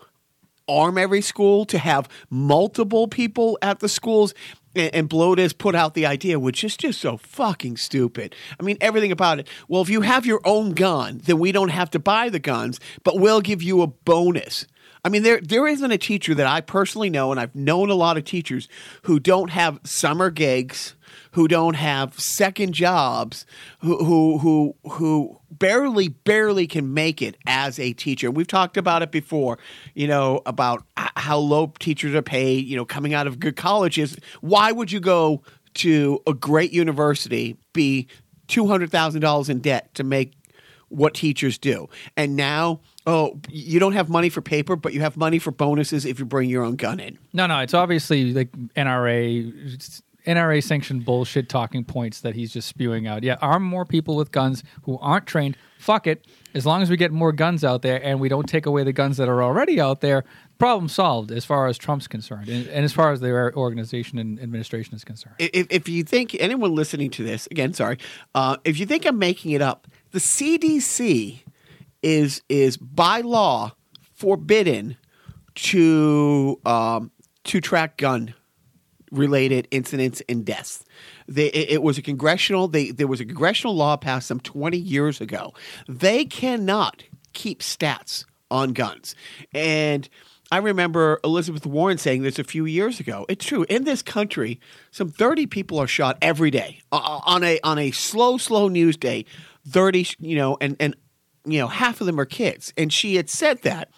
[0.67, 4.33] arm every school, to have multiple people at the schools.
[4.75, 8.35] And, and Bloat has put out the idea, which is just so fucking stupid.
[8.59, 9.47] I mean, everything about it.
[9.67, 12.79] Well, if you have your own gun, then we don't have to buy the guns,
[13.03, 14.67] but we'll give you a bonus.
[15.05, 17.95] I mean, there there isn't a teacher that I personally know, and I've known a
[17.95, 18.69] lot of teachers
[19.03, 20.95] who don't have summer gigs,
[21.31, 23.45] who don't have second jobs,
[23.79, 28.31] who who who who barely barely can make it as a teacher.
[28.31, 29.59] We've talked about it before,
[29.93, 34.17] you know, about how low teachers are paid, you know, coming out of good colleges.
[34.39, 35.43] Why would you go
[35.75, 38.07] to a great university, be
[38.47, 40.33] two hundred thousand dollars in debt to make
[40.89, 41.89] what teachers do.
[42.15, 46.05] And now, oh, you don't have money for paper, but you have money for bonuses
[46.05, 47.17] if you bring your own gun in.
[47.33, 49.99] no, no, it's obviously like NRA.
[50.25, 53.23] NRA sanctioned bullshit talking points that he's just spewing out.
[53.23, 55.57] Yeah, arm more people with guns who aren't trained.
[55.77, 56.25] Fuck it.
[56.53, 58.93] As long as we get more guns out there and we don't take away the
[58.93, 60.23] guns that are already out there,
[60.59, 64.39] problem solved as far as Trump's concerned and, and as far as their organization and
[64.39, 65.35] administration is concerned.
[65.39, 67.97] If, if you think anyone listening to this, again, sorry,
[68.33, 71.39] uh, if you think I'm making it up, the CDC
[72.03, 73.73] is is by law
[74.13, 74.97] forbidden
[75.55, 77.11] to um,
[77.45, 78.33] to track gun
[79.11, 80.83] related incidents and deaths.
[81.27, 82.67] They, it, it was a congressional.
[82.67, 85.53] They, there was a congressional law passed some 20 years ago.
[85.87, 89.15] They cannot keep stats on guns,
[89.53, 90.07] and
[90.51, 93.25] I remember Elizabeth Warren saying this a few years ago.
[93.27, 93.65] It's true.
[93.69, 94.59] In this country,
[94.91, 99.25] some 30 people are shot every day on a on a slow, slow news day.
[99.67, 100.95] 30, you know, and and
[101.45, 102.73] you know, half of them are kids.
[102.77, 103.89] And she had said that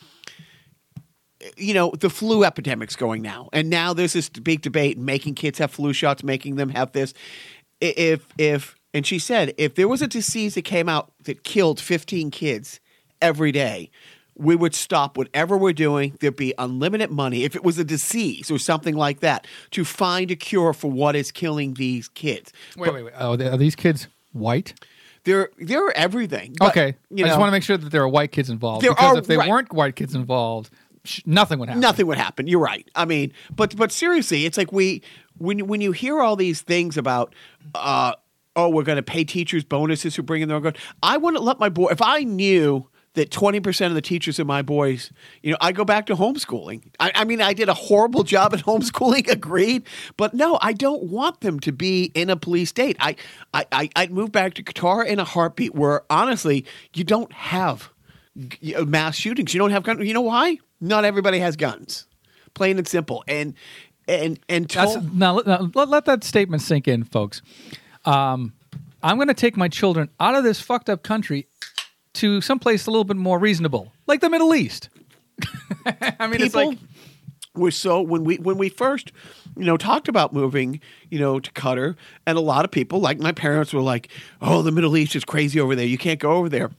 [1.57, 5.59] you know, the flu epidemic's going now, and now there's this big debate making kids
[5.59, 7.13] have flu shots, making them have this.
[7.81, 11.79] If if and she said if there was a disease that came out that killed
[11.79, 12.79] 15 kids
[13.21, 13.91] every day,
[14.37, 16.17] we would stop whatever we're doing.
[16.19, 20.31] There'd be unlimited money if it was a disease or something like that to find
[20.31, 22.51] a cure for what is killing these kids.
[22.77, 23.13] Wait, wait, wait.
[23.17, 24.73] Oh, are these kids white?
[25.25, 26.55] They're they're everything.
[26.57, 26.95] But, okay.
[27.09, 28.83] you I just want to make sure that there are white kids involved.
[28.83, 29.49] There because are- if they right.
[29.49, 30.69] weren't white kids involved,
[31.03, 31.81] sh- nothing would happen.
[31.81, 32.47] nothing would happen.
[32.47, 32.89] You're right.
[32.95, 35.01] I mean, but but seriously, it's like we
[35.37, 37.33] when when you hear all these things about
[37.73, 38.13] uh
[38.55, 40.75] oh we're going to pay teachers bonuses who bring in their own gun.
[41.03, 44.61] I wouldn't let my boy if I knew that 20% of the teachers of my
[44.61, 46.83] boys, you know, I go back to homeschooling.
[46.99, 49.83] I, I mean, I did a horrible job at homeschooling, agreed.
[50.17, 52.95] But no, I don't want them to be in a police state.
[52.99, 53.15] I,
[53.53, 57.89] I, I, I'd move back to Qatar in a heartbeat where honestly, you don't have
[58.75, 59.53] uh, mass shootings.
[59.53, 60.05] You don't have guns.
[60.05, 60.57] You know why?
[60.79, 62.07] Not everybody has guns.
[62.53, 63.23] plain and simple.
[63.27, 63.53] And
[64.07, 67.41] and and That's, now, now let, let that statement sink in, folks.
[68.03, 68.53] Um,
[69.01, 71.47] I'm going to take my children out of this fucked up country
[72.15, 74.89] to someplace a little bit more reasonable, like the Middle East.
[75.85, 76.77] I mean, it's people like
[77.55, 79.11] were so when we when we first
[79.57, 83.19] you know talked about moving you know to Qatar, and a lot of people like
[83.19, 84.09] my parents were like,
[84.41, 85.85] "Oh, the Middle East is crazy over there.
[85.85, 86.71] You can't go over there."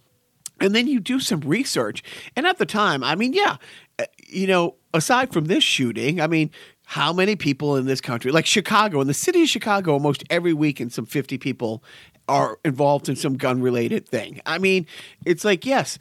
[0.61, 2.03] And then you do some research,
[2.35, 3.57] and at the time, I mean, yeah,
[3.99, 6.51] uh, you know, aside from this shooting, I mean.
[6.89, 10.53] How many people in this country, like Chicago, in the city of Chicago, almost every
[10.53, 11.83] week, and some 50 people
[12.29, 14.41] are involved in some gun related thing.
[14.47, 14.87] I mean,
[15.25, 15.99] it's like, yes,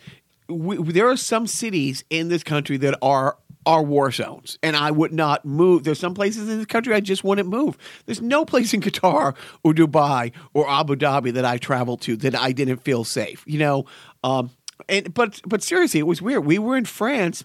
[0.47, 4.91] we, there are some cities in this country that are are war zones, and I
[4.91, 5.83] would not move.
[5.83, 7.77] There's some places in this country I just wouldn't move.
[8.05, 12.35] There's no place in Qatar or Dubai or Abu Dhabi that I traveled to that
[12.35, 13.43] I didn't feel safe.
[13.47, 13.85] You know,
[14.23, 14.51] um,
[14.87, 16.45] and but but seriously, it was weird.
[16.45, 17.43] We were in France.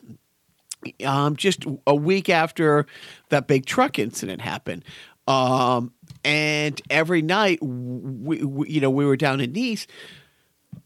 [1.05, 2.87] Um, just a week after
[3.29, 4.83] that big truck incident happened,
[5.29, 5.93] um,
[6.25, 9.87] and every night, we, we, you know, we were down in Nice,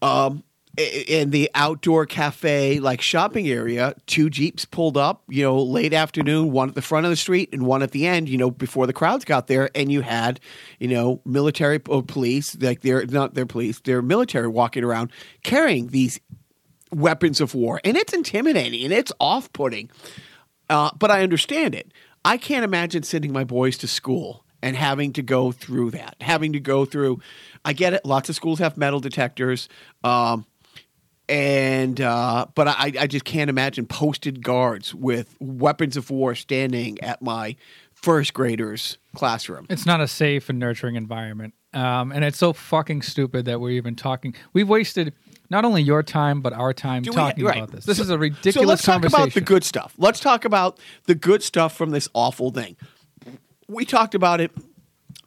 [0.01, 0.43] um,
[0.77, 6.51] in the outdoor cafe like shopping area two jeeps pulled up you know late afternoon
[6.51, 8.85] one at the front of the street and one at the end you know before
[8.85, 9.69] the crowds got there.
[9.73, 10.39] And you had
[10.79, 15.11] you know military or police like they're not their police they're military walking around
[15.43, 16.19] carrying these
[16.91, 17.79] weapons of war.
[17.83, 19.89] And it's intimidating and it's off-putting
[20.69, 21.91] uh, but i understand it.
[22.25, 26.51] I can't imagine sending my boys to school and having to go through that having
[26.53, 27.21] to go through
[27.63, 29.69] i get it lots of schools have metal detectors
[30.03, 30.45] um,
[31.27, 37.01] and uh, but I, I just can't imagine posted guards with weapons of war standing
[37.01, 37.55] at my
[37.93, 39.65] first graders classroom.
[39.69, 41.53] it's not a safe and nurturing environment.
[41.73, 44.33] Um, and it's so fucking stupid that we're even talking.
[44.53, 45.13] We've wasted
[45.49, 47.57] not only your time but our time Do we- talking right.
[47.57, 47.85] about this.
[47.85, 49.93] This So- is a ridiculous So let's talk about the good stuff.
[49.97, 52.75] Let's talk about the good stuff from this awful thing.
[53.67, 54.51] We talked about it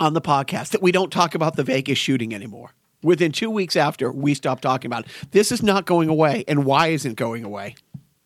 [0.01, 2.71] on the podcast that we don't talk about the Vegas shooting anymore.
[3.03, 5.13] Within two weeks after, we stopped talking about it.
[5.31, 6.45] This is not going away.
[6.49, 7.77] And why isn't going away?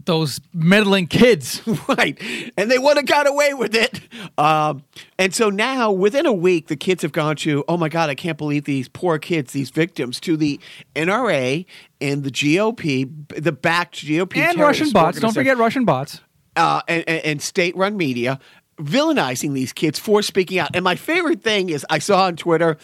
[0.04, 1.62] Those meddling kids.
[1.88, 2.18] right.
[2.56, 4.00] And they would have got away with it.
[4.38, 4.82] Um,
[5.18, 8.14] and so now, within a week, the kids have gone to, oh my God, I
[8.14, 10.58] can't believe these poor kids, these victims, to the
[10.96, 11.66] NRA
[12.00, 14.38] and the GOP, the backed GOP.
[14.38, 15.20] and Russian bots.
[15.20, 16.20] Don't forget Russian bots.
[16.56, 18.38] Uh, and, and, and state run media
[18.82, 20.70] villainizing these kids for speaking out.
[20.74, 22.76] And my favorite thing is I saw on Twitter,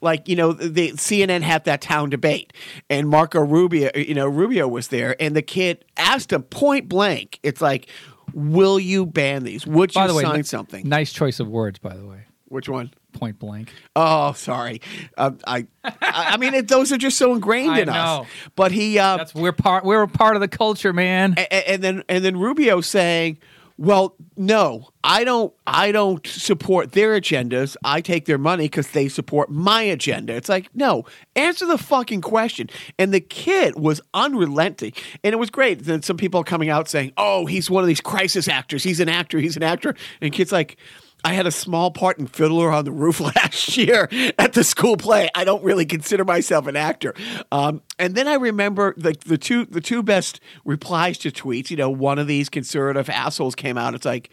[0.00, 2.52] like you know the CNN had that town debate
[2.90, 7.40] and Marco Rubio you know Rubio was there and the kid asked him point blank
[7.42, 7.88] it's like
[8.34, 11.78] will you ban these would you By the way, sign something Nice choice of words,
[11.78, 12.24] by the way.
[12.48, 13.72] which one Point blank.
[13.96, 14.82] oh sorry
[15.16, 18.98] um, I I I mean it, those are just so ingrained in us but he
[18.98, 19.82] uh, That's we're part.
[19.86, 21.34] We're a part of the culture, man.
[21.38, 23.38] A- a- and then and then Rubio saying,
[23.78, 25.52] "Well, no, I don't.
[25.66, 27.76] I don't support their agendas.
[27.84, 32.22] I take their money because they support my agenda." It's like, no, answer the fucking
[32.22, 32.70] question.
[32.98, 35.84] And the kid was unrelenting, and it was great.
[35.84, 38.82] Then some people coming out saying, "Oh, he's one of these crisis actors.
[38.82, 39.38] He's an actor.
[39.38, 40.76] He's an actor." And kids like.
[41.24, 44.96] I had a small part in Fiddler on the Roof last year at the school
[44.96, 45.28] play.
[45.34, 47.14] I don't really consider myself an actor.
[47.50, 51.70] Um, and then I remember the, the two the two best replies to tweets.
[51.70, 53.94] You know, one of these conservative assholes came out.
[53.94, 54.30] It's like,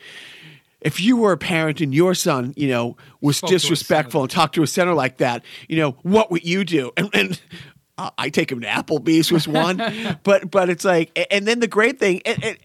[0.82, 4.56] if you were a parent and your son, you know, was Spoke disrespectful and talked
[4.56, 6.91] to a center like that, you know, what would you do?
[6.98, 7.41] And, and
[7.98, 9.82] uh, I take him to Applebee's was one,
[10.24, 12.22] but but it's like, and then the great thing.
[12.26, 12.58] And, and,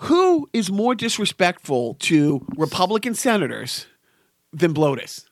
[0.00, 3.86] who is more disrespectful to Republican senators
[4.52, 5.26] than Blotus?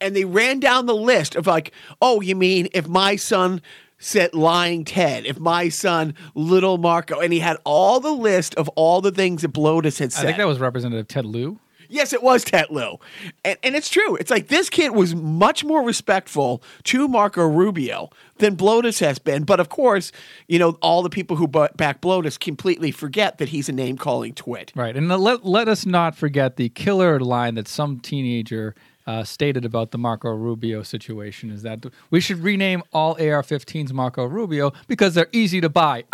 [0.00, 3.60] And they ran down the list of like, oh, you mean if my son
[3.98, 8.68] said lying Ted, if my son little Marco, and he had all the list of
[8.70, 10.22] all the things that Blotus had said.
[10.22, 11.58] I think that was Representative Ted Lieu.
[11.94, 12.98] Yes, it was Ted Lieu.
[13.44, 14.16] And, and it's true.
[14.16, 19.44] It's like this kid was much more respectful to Marco Rubio than Blotus has been.
[19.44, 20.10] But of course,
[20.48, 24.34] you know, all the people who back Blotus completely forget that he's a name calling
[24.34, 24.72] twit.
[24.74, 28.74] Right, and let let us not forget the killer line that some teenager
[29.06, 34.24] uh, stated about the Marco Rubio situation is that we should rename all AR-15s Marco
[34.24, 36.04] Rubio because they're easy to buy.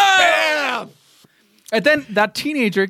[1.73, 2.89] And then that teenager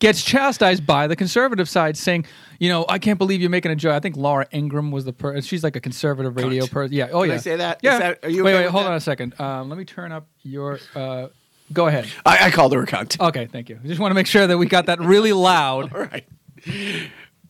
[0.00, 2.24] gets chastised by the conservative side, saying,
[2.58, 5.12] "You know, I can't believe you're making a joke." I think Laura Ingraham was the
[5.12, 5.42] person.
[5.42, 6.94] She's like a conservative radio person.
[6.94, 7.08] Yeah.
[7.12, 7.34] Oh Can yeah.
[7.34, 7.80] I say that?
[7.82, 7.98] Yeah.
[7.98, 8.70] that- are you wait, okay wait.
[8.70, 8.90] Hold that?
[8.90, 9.40] on a second.
[9.40, 10.78] Um, let me turn up your.
[10.94, 11.28] Uh,
[11.72, 12.06] go ahead.
[12.24, 13.20] I, I called her a cunt.
[13.20, 13.78] Okay, thank you.
[13.82, 15.92] I just want to make sure that we got that really loud.
[15.94, 16.26] All right.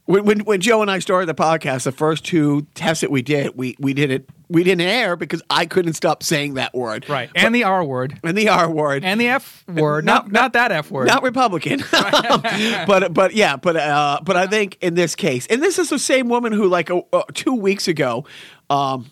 [0.08, 3.20] When, when when Joe and I started the podcast, the first two tests that we
[3.20, 7.06] did, we we did it we didn't air because I couldn't stop saying that word.
[7.10, 7.30] Right.
[7.34, 8.18] And the R word.
[8.24, 9.04] And the R word.
[9.04, 10.06] And the F word.
[10.06, 11.08] Not not, not that F word.
[11.08, 11.84] Not Republican.
[11.92, 15.98] but but yeah, but uh, but I think in this case, and this is the
[15.98, 18.24] same woman who like uh, uh, two weeks ago.
[18.70, 19.10] Um,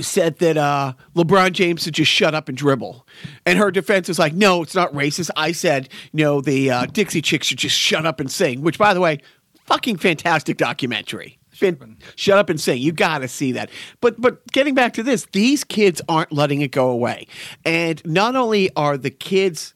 [0.00, 3.06] said that uh, LeBron James should just shut up and dribble.
[3.44, 5.28] And her defense is like, no, it's not racist.
[5.36, 8.78] I said, you no, the uh, Dixie Chicks should just shut up and sing, which,
[8.78, 9.20] by the way,
[9.66, 11.38] fucking fantastic documentary.
[11.50, 12.80] Fin- shut up and sing.
[12.80, 13.70] You got to see that.
[14.00, 17.26] But but getting back to this, these kids aren't letting it go away.
[17.64, 19.74] And not only are the kids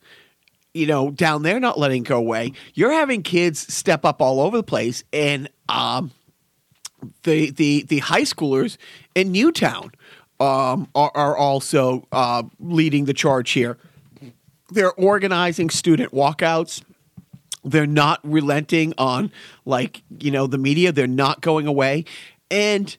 [0.75, 4.41] you know, down there not letting it go away, you're having kids step up all
[4.41, 6.11] over the place and um
[7.23, 8.77] the the the high schoolers
[9.15, 9.91] in Newtown
[10.41, 13.79] um, are, are also uh, leading the charge here.
[14.71, 16.83] They're organizing student walkouts.
[17.67, 19.31] They're not relenting on
[19.65, 20.93] like you know the media.
[20.93, 22.05] They're not going away,
[22.51, 22.97] and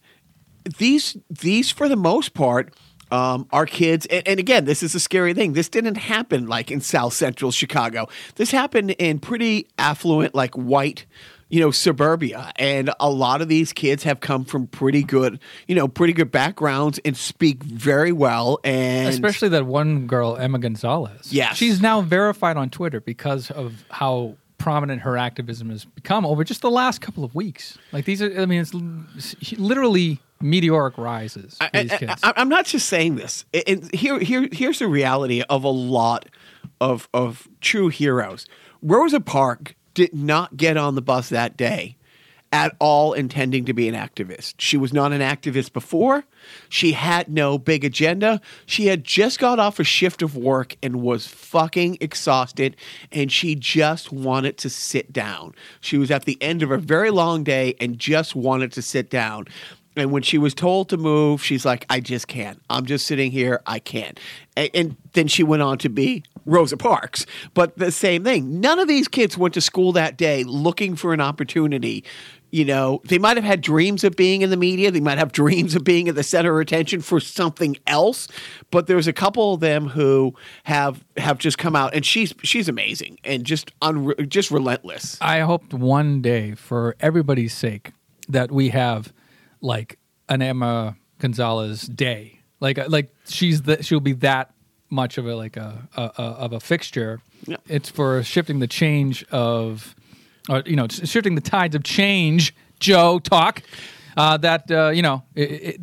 [0.78, 2.74] these these for the most part
[3.10, 4.06] um, are kids.
[4.08, 5.54] And, and again, this is a scary thing.
[5.54, 8.08] This didn't happen like in South Central Chicago.
[8.36, 11.06] This happened in pretty affluent, like white
[11.50, 12.52] you know, suburbia.
[12.58, 16.32] And a lot of these kids have come from pretty good, you know, pretty good
[16.32, 18.60] backgrounds and speak very well.
[18.64, 21.32] And especially that one girl, Emma Gonzalez.
[21.32, 26.44] Yeah, She's now verified on Twitter because of how prominent her activism has become over
[26.44, 27.78] just the last couple of weeks.
[27.92, 28.74] Like these are, I mean, it's
[29.58, 31.58] literally meteoric rises.
[32.24, 33.46] I, am not just saying this.
[33.68, 36.28] And here, here, here's the reality of a lot
[36.80, 38.46] of of true heroes.
[38.82, 41.97] Rosa Park did not get on the bus that day
[42.52, 44.56] at all intending to be an activist.
[44.58, 46.24] She was not an activist before.
[46.70, 48.40] She had no big agenda.
[48.66, 52.76] She had just got off a shift of work and was fucking exhausted,
[53.12, 55.54] and she just wanted to sit down.
[55.82, 59.10] She was at the end of a very long day and just wanted to sit
[59.10, 59.46] down.
[59.98, 62.62] And when she was told to move, she's like, I just can't.
[62.70, 63.62] I'm just sitting here.
[63.66, 64.20] I can't.
[64.56, 67.26] And, and, then she went on to be Rosa Parks.
[67.54, 68.60] But the same thing.
[68.60, 72.04] None of these kids went to school that day looking for an opportunity.
[72.50, 74.90] You know, they might have had dreams of being in the media.
[74.90, 78.30] They might have dreams of being at the center of attention for something else.
[78.72, 80.34] But there's a couple of them who
[80.64, 85.18] have have just come out, and she's she's amazing and just unre- just relentless.
[85.22, 87.92] I hoped one day, for everybody's sake,
[88.30, 89.12] that we have
[89.60, 92.40] like an Emma Gonzalez day.
[92.62, 94.54] Like like she's the she'll be that
[94.90, 97.20] much of a like a, a, a of a fixture.
[97.46, 97.58] Yeah.
[97.68, 99.96] It's for shifting the change of,
[100.50, 102.56] uh, you know, shifting the tides of change.
[102.80, 103.64] Joe talk
[104.16, 105.82] uh, that uh, you know it, it,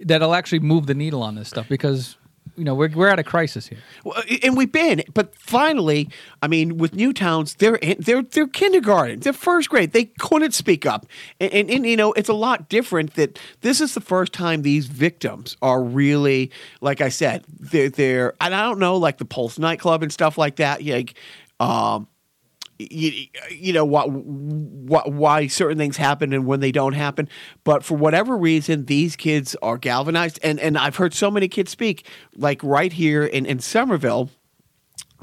[0.00, 2.16] that'll actually move the needle on this stuff because
[2.56, 3.78] you know we're we're at a crisis here.
[4.04, 6.08] Well, and we've been, but finally,
[6.42, 9.92] I mean, with Newtowns, they're they're they're kindergarten, they're first grade.
[9.92, 11.06] They couldn't speak up,
[11.40, 13.14] and, and, and, you know it's a lot different.
[13.14, 18.34] That this is the first time these victims are really, like I said, they're they're,
[18.40, 20.84] and I don't know, like the Pulse nightclub and stuff like that.
[20.84, 21.14] Like,
[21.60, 22.08] um,
[22.90, 27.28] you, you know what, what, why certain things happen and when they don't happen.
[27.64, 30.38] But for whatever reason these kids are galvanized.
[30.42, 34.30] And and i've heard so many kids speak like right here in in somerville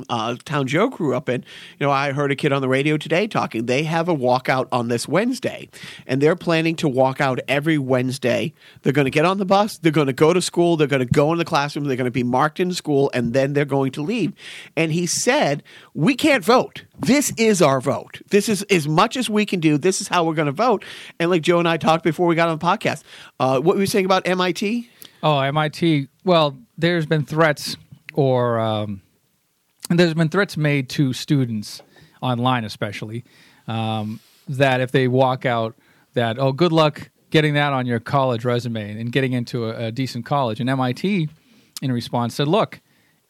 [0.09, 1.43] uh, town Joe grew up in.
[1.79, 3.65] You know, I heard a kid on the radio today talking.
[3.65, 5.69] They have a walkout on this Wednesday,
[6.07, 8.53] and they're planning to walk out every Wednesday.
[8.81, 9.77] They're going to get on the bus.
[9.77, 10.77] They're going to go to school.
[10.77, 11.85] They're going to go in the classroom.
[11.85, 14.33] They're going to be marked in school, and then they're going to leave.
[14.75, 16.85] And he said, "We can't vote.
[16.99, 18.21] This is our vote.
[18.29, 19.77] This is as much as we can do.
[19.77, 20.83] This is how we're going to vote."
[21.19, 23.03] And like Joe and I talked before we got on the podcast,
[23.39, 24.89] uh, what were you saying about MIT?
[25.23, 26.07] Oh, MIT.
[26.23, 27.77] Well, there's been threats
[28.13, 28.59] or.
[28.59, 29.01] Um
[29.89, 31.81] and there's been threats made to students
[32.21, 33.23] online, especially
[33.67, 35.75] um, that if they walk out,
[36.13, 39.91] that oh, good luck getting that on your college resume and getting into a, a
[39.91, 40.59] decent college.
[40.59, 41.29] And MIT,
[41.81, 42.81] in response, said, look,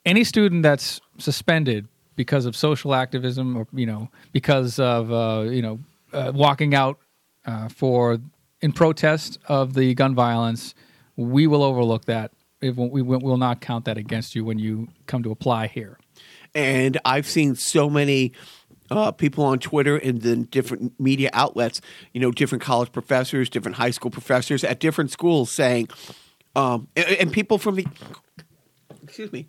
[0.06, 5.62] any student that's suspended because of social activism or you know because of uh, you
[5.62, 5.80] know
[6.14, 7.00] uh, walking out
[7.46, 8.20] uh, for
[8.62, 10.76] in protest of the gun violence,
[11.16, 12.32] we will overlook that.
[12.62, 15.98] We will not count that against you when you come to apply here.
[16.54, 18.34] And I've seen so many
[18.92, 21.82] uh, people on Twitter and then different media outlets,
[22.14, 25.88] you know, different college professors, different high school professors at different schools saying,
[26.56, 27.88] um, and, and, people from the,
[29.02, 29.48] excuse me,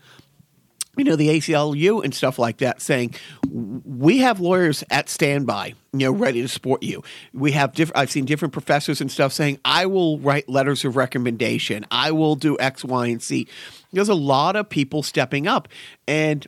[0.97, 3.15] you know, the ACLU and stuff like that saying,
[3.51, 7.03] we have lawyers at standby, you know, ready to support you.
[7.33, 10.95] We have different, I've seen different professors and stuff saying, I will write letters of
[10.95, 11.85] recommendation.
[11.91, 13.49] I will do X, Y, and Z.
[13.93, 15.69] There's a lot of people stepping up.
[16.07, 16.47] And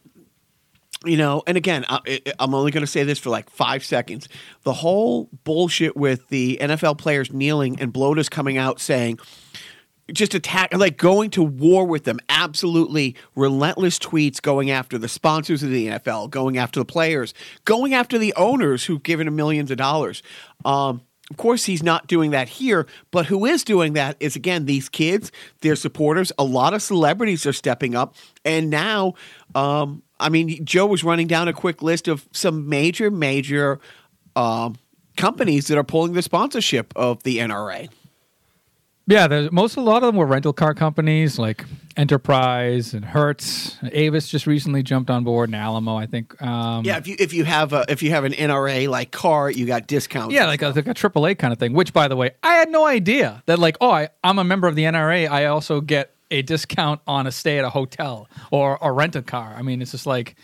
[1.04, 4.28] you know, and again, I, I'm only going to say this for like five seconds.
[4.62, 9.18] The whole bullshit with the NFL players kneeling and Bloatus coming out saying,
[10.12, 12.18] just attack, like going to war with them.
[12.28, 17.32] Absolutely relentless tweets going after the sponsors of the NFL, going after the players,
[17.64, 20.22] going after the owners who've given him millions of dollars.
[20.64, 24.66] Um, of course, he's not doing that here, but who is doing that is again
[24.66, 25.32] these kids,
[25.62, 26.32] their supporters.
[26.38, 29.14] A lot of celebrities are stepping up, and now,
[29.54, 33.78] um, I mean, Joe was running down a quick list of some major, major
[34.34, 34.78] um,
[35.18, 37.90] companies that are pulling the sponsorship of the NRA.
[39.06, 43.76] Yeah, there's most a lot of them were rental car companies like Enterprise and Hertz.
[43.92, 46.40] Avis just recently jumped on board, and Alamo, I think.
[46.40, 49.50] Um, Yeah, if you if you have a if you have an NRA like car,
[49.50, 50.34] you got discounts.
[50.34, 51.74] Yeah, like a, like a AAA kind of thing.
[51.74, 54.68] Which, by the way, I had no idea that like, oh, I, I'm a member
[54.68, 55.28] of the NRA.
[55.28, 59.22] I also get a discount on a stay at a hotel or or rent a
[59.22, 59.54] car.
[59.56, 60.36] I mean, it's just like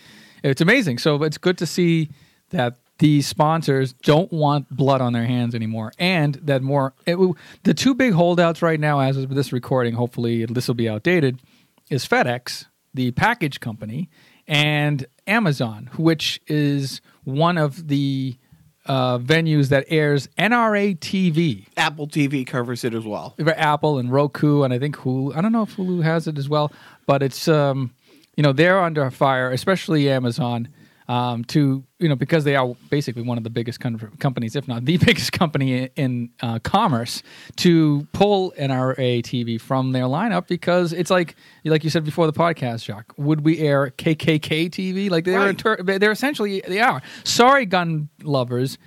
[0.43, 0.97] it's amazing.
[0.97, 2.09] So it's good to see
[2.49, 7.17] that the sponsors don't want blood on their hands anymore, and that more it,
[7.63, 11.41] the two big holdouts right now, as of this recording, hopefully this will be outdated,
[11.89, 14.09] is FedEx, the package company,
[14.47, 18.37] and Amazon, which is one of the
[18.85, 23.35] uh, venues that airs NRA TV Apple TV covers it as well.
[23.37, 25.35] for Apple and Roku, and I think Hulu.
[25.35, 26.71] I don't know if Hulu has it as well,
[27.05, 27.91] but it's um,
[28.35, 30.67] you know they're under fire, especially Amazon,
[31.11, 34.67] um, to you know because they are basically one of the biggest com- companies, if
[34.67, 37.21] not the biggest company in, in uh, commerce,
[37.57, 41.35] to pull NRA TV from their lineup because it's like
[41.65, 43.13] like you said before the podcast, Jacques.
[43.17, 45.09] Would we air KKK TV?
[45.09, 45.49] Like they're Right.
[45.49, 47.01] inter- they're essentially they are.
[47.23, 48.77] Sorry, gun lovers.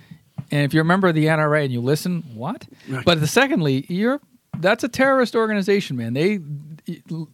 [0.51, 2.67] And if you're a member of the NRA and you listen, what?
[2.89, 3.03] Right.
[3.05, 4.19] But the secondly, you're
[4.59, 6.13] that's a terrorist organization, man.
[6.13, 6.39] They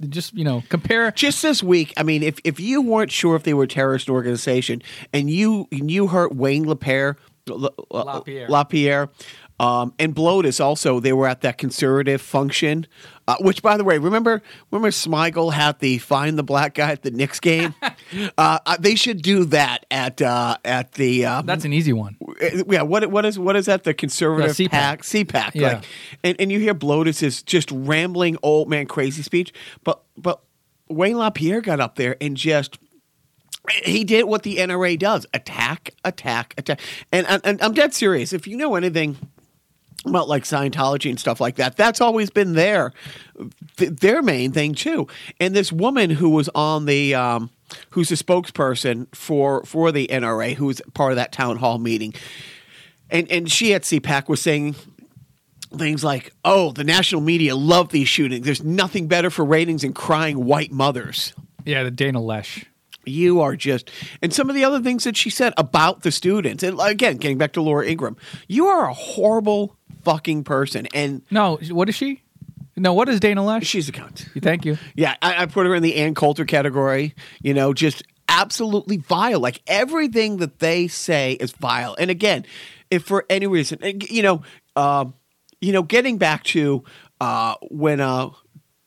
[0.10, 1.12] just you know compare.
[1.12, 4.10] Just this week, I mean, if if you weren't sure if they were a terrorist
[4.10, 4.82] organization
[5.14, 8.47] and you and you heard Wayne LaPierre, La, La- LaPierre.
[8.49, 9.10] LaPierre
[9.62, 12.88] um, and Bloatus also, they were at that conservative function.
[13.28, 14.41] Uh, which, by the way, remember
[14.72, 17.76] remember Smigel had the find the black guy at the Knicks game.
[17.84, 22.18] uh, uh, they should do that at uh, at the um, That's an easy one.
[22.68, 23.84] yeah, what what is what is that?
[23.84, 24.72] The conservative The CPAC.
[24.72, 25.51] pack, CPAC.
[25.53, 25.74] Yeah.
[25.74, 25.86] Like,
[26.24, 29.53] and, and you hear Bloatus's just rambling old man crazy speech,
[29.84, 30.41] but but
[30.89, 32.80] Wayne LaPierre got up there and just
[33.84, 36.80] he did what the NRA does: attack, attack, attack.
[37.12, 38.34] And, and, and I'm dead serious.
[38.34, 39.18] If you know anything
[40.06, 41.78] about like Scientology and stuff like that.
[41.78, 42.93] That's always been their
[43.78, 45.08] th- their main thing too.
[45.39, 47.49] And this woman who was on the um,
[47.91, 52.14] who's a spokesperson for for the NRA, who was part of that town hall meeting,
[53.10, 54.76] and and she at CPAC was saying
[55.78, 58.45] things like, "Oh, the national media love these shootings.
[58.45, 61.34] There's nothing better for ratings than crying white mothers."
[61.66, 62.66] Yeah, the Dana Loesch.
[63.04, 63.89] You are just,
[64.22, 67.39] and some of the other things that she said about the students, and again, getting
[67.39, 68.16] back to Laura Ingraham,
[68.47, 72.22] you are a horrible fucking person, and No, what is she?
[72.78, 73.64] No, what is Dana Loesch?
[73.64, 74.41] she's a cunt.
[74.41, 74.78] Thank you.
[74.95, 77.16] Yeah, I, I put her in the Ann Coulter category.
[77.41, 79.39] You know, just absolutely vile.
[79.39, 81.95] Like everything that they say is vile.
[81.99, 82.45] And again,
[82.89, 84.41] if for any reason, and, you know,
[84.76, 85.14] um,
[85.60, 86.84] you know, getting back to
[87.20, 88.30] uh, when uh,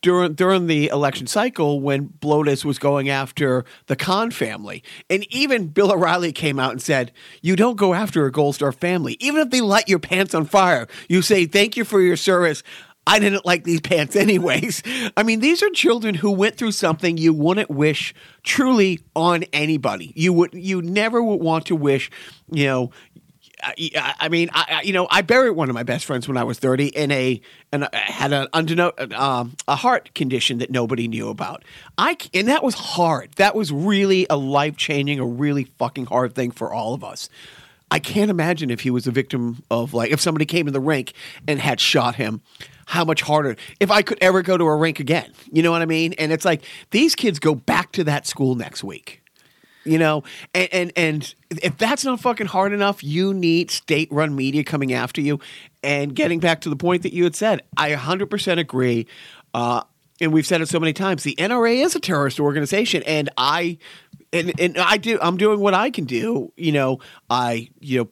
[0.05, 5.69] during during the election cycle when Bloatus was going after the Khan family, and even
[5.69, 9.41] Bill O'Reilly came out and said, "You don't go after a Gold Star family, even
[9.41, 10.87] if they light your pants on fire.
[11.09, 12.63] You say thank you for your service."
[13.07, 14.83] I didn't like these pants anyways.
[15.17, 20.13] I mean, these are children who went through something you wouldn't wish truly on anybody.
[20.17, 22.11] You would you never would want to wish,
[22.51, 22.91] you know,
[23.65, 26.37] I, I mean, I, I- you know, I buried one of my best friends when
[26.37, 27.41] I was thirty in a
[27.73, 31.65] and had an undeno- um, a heart condition that nobody knew about.
[31.99, 33.33] I and that was hard.
[33.37, 37.29] That was really a life changing, a really fucking hard thing for all of us.
[37.91, 40.81] I can't imagine if he was a victim of like if somebody came in the
[40.81, 41.13] rink
[41.49, 42.43] and had shot him.
[42.87, 45.33] How much harder if I could ever go to a rink again?
[45.51, 46.13] You know what I mean?
[46.19, 49.23] And it's like these kids go back to that school next week
[49.85, 50.23] you know?
[50.55, 54.93] And, and and if that's not fucking hard enough you need state run media coming
[54.93, 55.41] after you.
[55.83, 59.07] And getting back to the point that you had said i 100% agree.
[59.53, 59.83] Uh,
[60.21, 63.03] and we've said it so many times the nra is a terrorist organization.
[63.05, 63.79] And i
[64.33, 66.53] and, and i do i'm doing what i can do.
[66.57, 68.09] You know i you know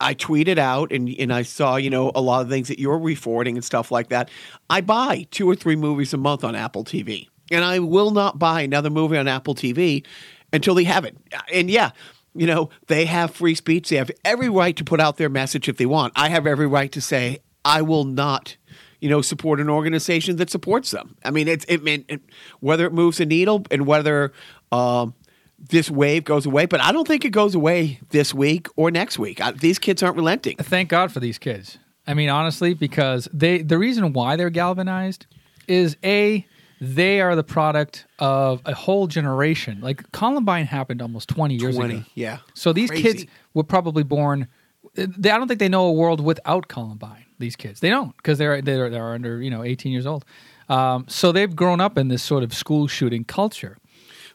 [0.00, 3.54] tweeted out and and I saw you know a lot of things that you're reforwarding
[3.54, 4.30] and stuff like that.
[4.70, 8.38] I buy two or three movies a month on Apple TV, and I will not
[8.38, 10.04] buy another movie on Apple TV
[10.52, 11.16] until they have it.
[11.52, 11.90] And yeah,
[12.34, 15.68] you know they have free speech; they have every right to put out their message
[15.68, 16.12] if they want.
[16.16, 18.56] I have every right to say I will not.
[19.00, 21.16] You know, support an organization that supports them.
[21.24, 22.20] I mean, it's it, mean it,
[22.60, 24.32] whether it moves a needle and whether
[24.70, 25.14] um,
[25.58, 29.18] this wave goes away, but I don't think it goes away this week or next
[29.18, 29.40] week.
[29.40, 30.56] I, these kids aren't relenting.
[30.56, 31.78] Thank God for these kids.
[32.06, 35.26] I mean, honestly, because they the reason why they're galvanized
[35.68, 36.46] is a
[36.84, 39.80] they are the product of a whole generation.
[39.80, 42.04] Like Columbine happened almost twenty years 20, ago.
[42.14, 42.38] yeah.
[42.54, 43.02] So these Crazy.
[43.02, 44.48] kids were probably born.
[44.94, 47.24] They, I don't think they know a world without Columbine.
[47.38, 50.24] These kids, they don't because they're they're they're under you know eighteen years old.
[50.68, 53.78] Um, so they've grown up in this sort of school shooting culture.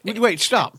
[0.05, 0.77] Wait, wait, stop.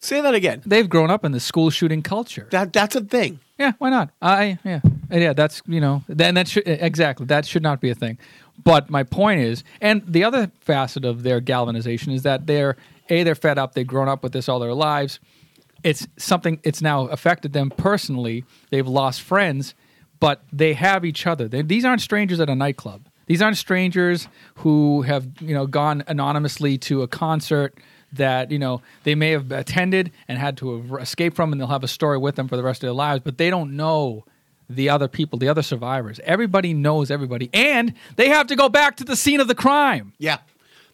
[0.00, 0.62] Say that again.
[0.66, 2.48] They've grown up in the school shooting culture.
[2.50, 3.40] That that's a thing.
[3.58, 4.10] Yeah, why not?
[4.20, 5.32] I yeah, yeah.
[5.32, 8.18] That's you know, then that should exactly that should not be a thing.
[8.62, 12.76] But my point is, and the other facet of their galvanization is that they're
[13.10, 13.74] a they're fed up.
[13.74, 15.20] They've grown up with this all their lives.
[15.82, 16.60] It's something.
[16.62, 18.44] It's now affected them personally.
[18.70, 19.74] They've lost friends,
[20.20, 21.48] but they have each other.
[21.48, 23.06] They, these aren't strangers at a nightclub.
[23.26, 27.78] These aren't strangers who have you know gone anonymously to a concert
[28.12, 31.84] that you know they may have attended and had to escape from, and they'll have
[31.84, 33.22] a story with them for the rest of their lives.
[33.24, 34.24] But they don't know
[34.68, 36.20] the other people, the other survivors.
[36.24, 40.12] Everybody knows everybody, and they have to go back to the scene of the crime
[40.18, 40.38] Yeah,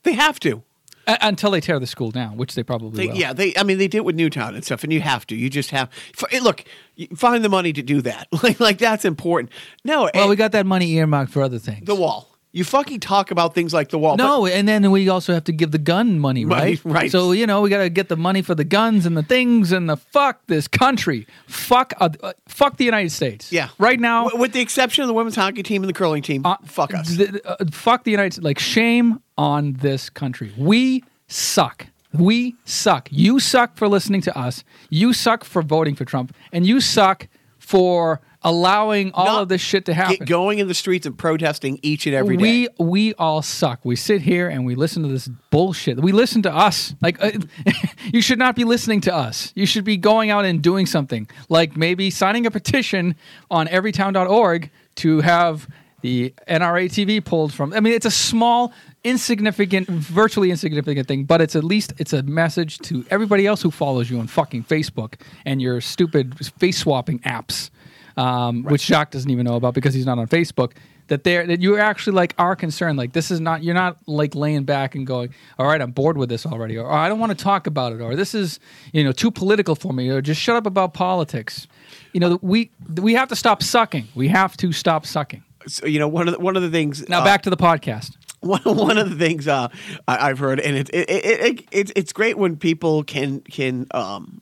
[0.02, 0.62] they have to.
[1.06, 3.18] uh, until they tear the school down, which they probably They, will.
[3.18, 3.52] yeah, they.
[3.56, 5.34] I mean, they did it with Newtown and stuff, and you have to.
[5.36, 5.88] You just have.
[6.16, 6.64] f- hey, Look,
[6.96, 8.28] you find the money to do that.
[8.42, 9.50] Like, like that's important.
[9.84, 11.86] No, Well, and we got that money earmarked for other things.
[11.86, 12.28] the wall.
[12.54, 14.16] You fucking talk about things like the wall.
[14.18, 16.80] No, and then we also have to give the gun money, Money, right?
[16.84, 17.10] right.
[17.10, 19.72] So you know we got to get the money for the guns and the things
[19.72, 23.50] and the fuck this country, fuck, uh, uh, fuck the United States.
[23.52, 26.22] yeah, right now, W- with the exception of the women's hockey team and the curling
[26.22, 27.16] team, uh, fuck us.
[27.16, 28.44] th- uh, fuck the United States.
[28.44, 30.52] Like shame on this country.
[30.58, 31.86] We suck.
[32.12, 33.08] We suck.
[33.10, 34.62] You suck for listening to us.
[34.90, 37.28] You suck for voting for Trump, and you suck
[37.58, 40.16] for allowing all Not of this shit to happen.
[40.16, 42.68] Get going in the streets and protesting each and every day.
[42.78, 43.80] we we all suck.
[43.84, 46.00] We sit here and we listen to this bullshit.
[46.00, 46.94] We listen to us.
[47.00, 47.32] Like uh,
[48.12, 49.52] you should not be listening to us.
[49.54, 51.28] You should be going out and doing something.
[51.48, 53.16] Like maybe signing a petition
[53.50, 55.68] on everytown.org to have
[56.00, 57.72] the NRA TV pulled from.
[57.72, 58.72] I mean, it's a small
[59.04, 63.70] insignificant virtually insignificant thing but it's at least it's a message to everybody else who
[63.70, 65.14] follows you on fucking facebook
[65.44, 67.70] and your stupid face swapping apps
[68.16, 70.72] um, which Jacques doesn't even know about because he's not on Facebook.
[71.08, 72.96] That they're that you actually like are concerned.
[72.96, 76.16] Like this is not you're not like laying back and going, all right, I'm bored
[76.16, 78.60] with this already, or, I don't want to talk about it, or this is
[78.92, 81.66] you know too political for me, or just shut up about politics.
[82.12, 84.08] You know we we have to stop sucking.
[84.14, 85.42] We have to stop sucking.
[85.66, 87.08] So, you know, one of the, one of the things.
[87.08, 88.16] Now uh, back to the podcast.
[88.42, 89.68] one one of the things uh,
[90.08, 93.86] I, I've heard, and it, it, it, it, it's it's great when people can can
[93.92, 94.41] um,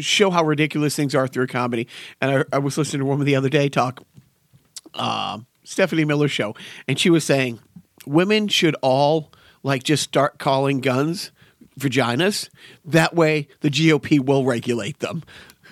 [0.00, 1.86] show how ridiculous things are through comedy.
[2.20, 4.02] And I, I was listening to a woman the other day talk,
[4.94, 6.54] um, Stephanie Miller show,
[6.88, 7.60] and she was saying
[8.06, 9.32] women should all
[9.62, 11.30] like just start calling guns
[11.78, 12.48] vaginas.
[12.84, 15.22] That way, the GOP will regulate them.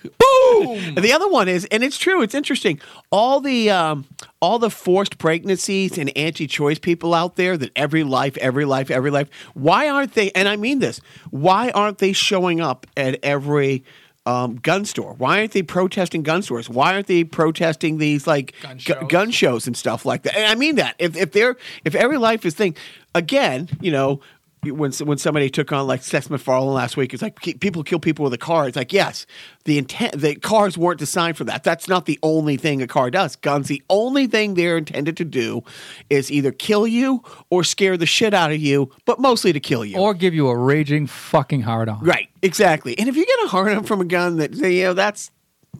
[0.03, 0.79] Boom!
[0.97, 2.23] And the other one is, and it's true.
[2.23, 2.81] It's interesting.
[3.11, 4.07] All the um,
[4.41, 9.11] all the forced pregnancies and anti-choice people out there that every life, every life, every
[9.11, 9.29] life.
[9.55, 10.31] Why aren't they?
[10.33, 11.01] And I mean this.
[11.31, 13.83] Why aren't they showing up at every
[14.29, 15.15] um, gun store?
[15.19, 16.69] Why aren't they protesting gun stores?
[16.69, 19.09] Why aren't they protesting these like Gun gu- shows.
[19.09, 20.37] gun shows and stuff like that?
[20.37, 20.95] And I mean that.
[20.99, 22.77] If if they're if every life is thing
[23.15, 24.21] again, you know.
[24.63, 28.25] When when somebody took on like Seth MacFarlane last week, it's like people kill people
[28.25, 28.67] with a car.
[28.67, 29.27] It's like yes,
[29.65, 31.65] the intent the cars weren't designed for that.
[31.65, 33.37] That's not the only thing a car does.
[33.37, 35.63] Guns, the only thing they're intended to do
[36.11, 39.85] is either kill you or scare the shit out of you, but mostly to kill
[39.85, 39.99] you.
[39.99, 42.01] Or give you a raging fucking hard on.
[42.01, 42.99] right, exactly.
[42.99, 45.31] And if you get a hard on from a gun, that you know that's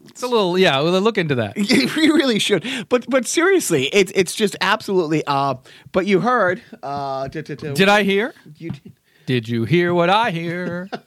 [0.05, 0.79] It's a little yeah.
[0.81, 1.55] Well, look into that.
[1.95, 2.65] we really should.
[2.89, 5.23] But but seriously, it's it's just absolutely.
[5.25, 5.55] Uh,
[5.91, 6.61] but you heard.
[6.81, 8.33] Uh, t- t- t- Did I hear?
[8.57, 8.93] You did.
[9.25, 10.89] Did you hear what I hear?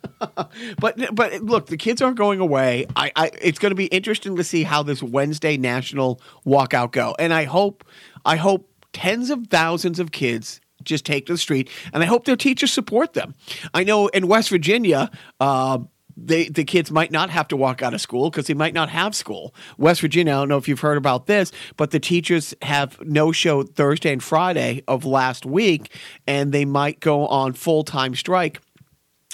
[0.79, 2.87] But but look, the kids aren't going away.
[2.95, 7.17] I, I it's going to be interesting to see how this Wednesday national walkout go.
[7.19, 7.85] And I hope
[8.25, 12.25] I hope tens of thousands of kids just take to the street, and I hope
[12.25, 13.35] their teachers support them.
[13.75, 15.11] I know in West Virginia.
[15.41, 15.81] Uh,
[16.17, 18.89] they, the kids might not have to walk out of school because they might not
[18.89, 19.55] have school.
[19.79, 23.33] West Virginia, I don't know if you've heard about this, but the teachers have no
[23.33, 25.95] show Thursday and Friday of last week,
[26.27, 28.61] and they might go on full time strike.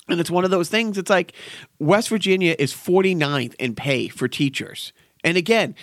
[0.09, 1.35] And it's one of those things, it's like
[1.79, 4.93] West Virginia is 49th in pay for teachers.
[5.23, 5.75] And again,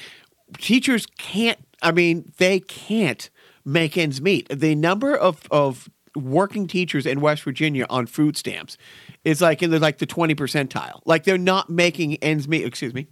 [0.57, 3.29] teachers can't, I mean, they can't
[3.63, 4.47] make ends meet.
[4.49, 8.77] The number of, of working teachers in West Virginia on food stamps
[9.23, 11.01] is like in the like the 20 percentile.
[11.05, 12.65] Like they're not making ends meet.
[12.65, 13.07] Excuse me.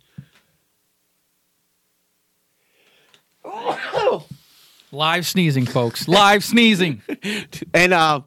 [4.91, 6.07] Live sneezing, folks.
[6.07, 7.01] Live sneezing.
[7.73, 8.21] and uh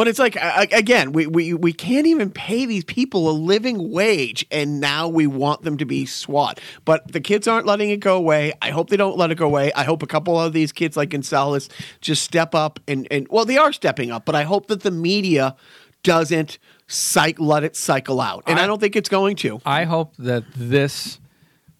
[0.00, 0.34] But it's like
[0.72, 5.26] again, we, we we can't even pay these people a living wage, and now we
[5.26, 6.58] want them to be SWAT.
[6.86, 8.54] But the kids aren't letting it go away.
[8.62, 9.74] I hope they don't let it go away.
[9.74, 11.68] I hope a couple of these kids like Gonzalez
[12.00, 14.24] just step up and and well, they are stepping up.
[14.24, 15.54] But I hope that the media
[16.02, 19.60] doesn't psych let it cycle out, and I, I- don't think it's going to.
[19.66, 21.20] I hope that this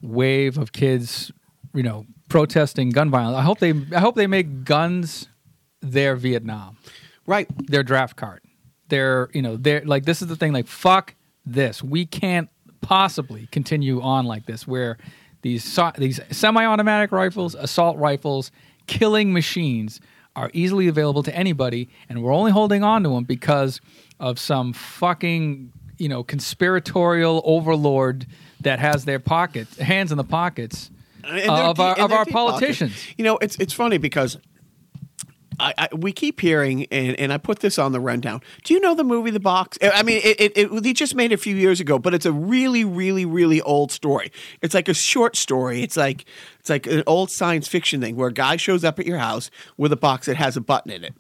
[0.03, 1.33] wave of kids,
[1.73, 3.39] you know, protesting gun violence.
[3.39, 3.73] I hope they.
[3.97, 5.27] I hope they make guns
[5.81, 6.77] their Vietnam,
[7.31, 7.49] Right.
[7.69, 8.41] their draft card,
[8.89, 9.29] their.
[9.33, 10.05] You know, their like.
[10.05, 10.53] This is the thing.
[10.53, 11.15] Like, fuck
[11.47, 11.83] this.
[11.83, 12.49] We can't
[12.81, 14.99] possibly continue on like this, where
[15.43, 18.51] these so- these semi-automatic rifles, assault rifles,
[18.87, 20.01] killing machines
[20.37, 23.81] are easily available to anybody, and we're only holding on to them because
[24.19, 28.27] of some fucking you know conspiratorial overlord
[28.61, 30.91] that has their pockets hands in the pockets
[31.25, 32.51] And of our, and of our deep pockets.
[32.59, 33.07] politicians.
[33.19, 34.39] You know, it's it's funny because
[35.61, 38.41] I, I we keep hearing, and, and I put this on the rundown.
[38.65, 39.79] Do you know the movie The Box?
[39.83, 42.27] I mean, it, it, it they just made it a few years ago, but it's
[42.27, 44.33] a really, really, really old story.
[44.63, 45.83] It's like a short story.
[45.83, 46.25] It's like
[46.59, 49.51] it's like an old science fiction thing where a guy shows up at your house
[49.77, 51.15] with a box that has a button in it.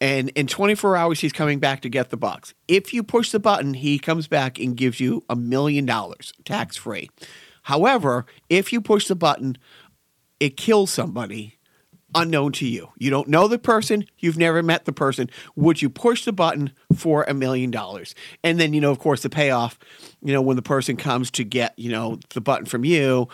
[0.00, 2.54] And in 24 hours, he's coming back to get the box.
[2.68, 6.76] If you push the button, he comes back and gives you a million dollars tax
[6.76, 7.10] free.
[7.62, 9.56] However, if you push the button,
[10.38, 11.55] it kills somebody
[12.16, 12.88] unknown to you.
[12.98, 15.30] You don't know the person, you've never met the person.
[15.54, 18.14] Would you push the button for a million dollars?
[18.42, 19.78] And then, you know, of course, the payoff,
[20.22, 23.28] you know, when the person comes to get, you know, the button from you,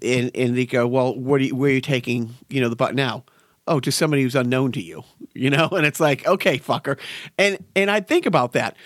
[0.00, 2.76] and, and they go, well, what are you, where are you taking, you know, the
[2.76, 3.24] button now?
[3.66, 5.04] Oh, to somebody who's unknown to you,
[5.34, 5.68] you know?
[5.68, 6.98] And it's like, okay, fucker.
[7.36, 8.76] And, and I think about that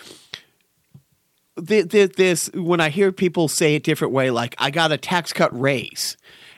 [1.57, 5.59] this when I hear people say it different way, like I got a tax cut
[5.59, 6.17] raise,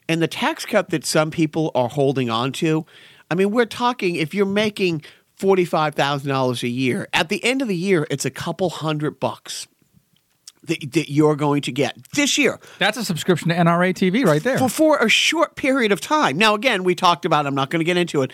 [0.09, 2.87] and the tax cut that some people are holding on to.
[3.31, 5.03] I mean, we're talking if you're making
[5.37, 8.71] forty five thousand dollars a year, at the end of the year, it's a couple
[8.71, 9.69] hundred bucks
[10.65, 14.43] that, that you're going to get this year That's a subscription to NRA TV right
[14.43, 14.59] there.
[14.59, 16.37] for, for a short period of time.
[16.37, 17.47] Now, again, we talked about.
[17.47, 18.33] I'm not going to get into it.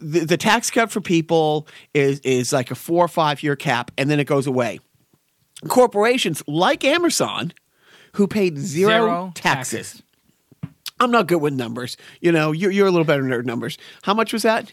[0.00, 3.90] The, the tax cut for people is is like a four or five year cap,
[3.98, 4.78] and then it goes away.
[5.68, 7.52] Corporations like Amazon,
[8.12, 9.72] who paid zero, Zero taxes.
[9.88, 10.02] taxes.
[11.00, 11.96] I'm not good with numbers.
[12.20, 13.76] You know, you're, you're a little better at numbers.
[14.02, 14.70] How much was that?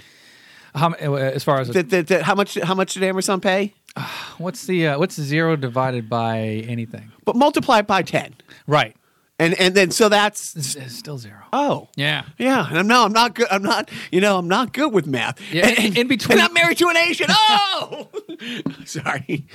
[0.76, 2.56] How, uh, as far as That, that, that how much?
[2.56, 3.74] How much did Amazon pay?
[4.40, 7.12] what's the uh, what's zero divided by anything?
[7.26, 8.34] But multiply it by ten,
[8.66, 8.96] Right,
[9.38, 11.42] and and then so that's it's, still zero.
[11.54, 12.24] oh Yeah.
[12.40, 13.48] Yeah, and I'm no, I'm not good.
[13.52, 15.40] I'm not, you know, I'm not good with math.
[15.54, 17.28] Yeah, and, in- in between- and I'm not married to an Asian.
[17.40, 18.08] Oh,
[18.86, 19.46] sorry.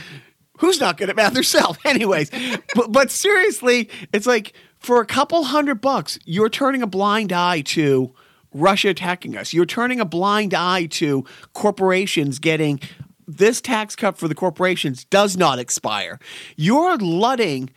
[0.59, 1.79] Who's not good at math herself?
[1.85, 2.31] Anyways,
[2.77, 7.63] but, but seriously, it's like for a couple hundred bucks, you're turning a blind eye
[7.63, 8.15] to
[8.53, 9.53] Russia attacking us.
[9.53, 12.81] You're turning a blind eye to corporations getting
[13.27, 16.19] this tax cut for the corporations does not expire.
[16.57, 17.71] You're letting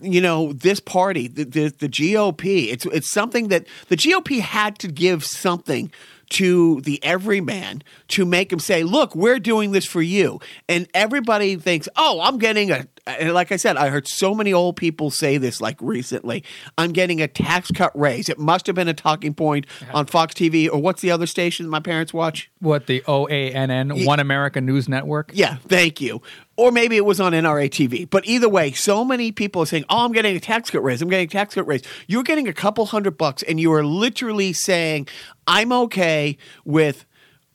[0.00, 4.78] you know this party the, the the GOP it's it's something that the GOP had
[4.80, 5.92] to give something
[6.30, 11.54] to the everyman to make him say look we're doing this for you and everybody
[11.56, 15.10] thinks oh I'm getting a and like I said I heard so many old people
[15.10, 16.44] say this like recently
[16.78, 20.34] I'm getting a tax cut raise it must have been a talking point on Fox
[20.34, 24.88] TV or what's the other station my parents watch What the OANN One America News
[24.88, 25.30] Network?
[25.34, 26.22] yeah, thank you.
[26.56, 28.08] Or maybe it was on NRA TV.
[28.08, 31.00] But either way, so many people are saying, "Oh, I'm getting a tax cut raise.
[31.00, 33.82] I'm getting a tax cut raise." You're getting a couple hundred bucks, and you are
[33.84, 35.08] literally saying,
[35.46, 36.36] "I'm okay
[36.66, 37.06] with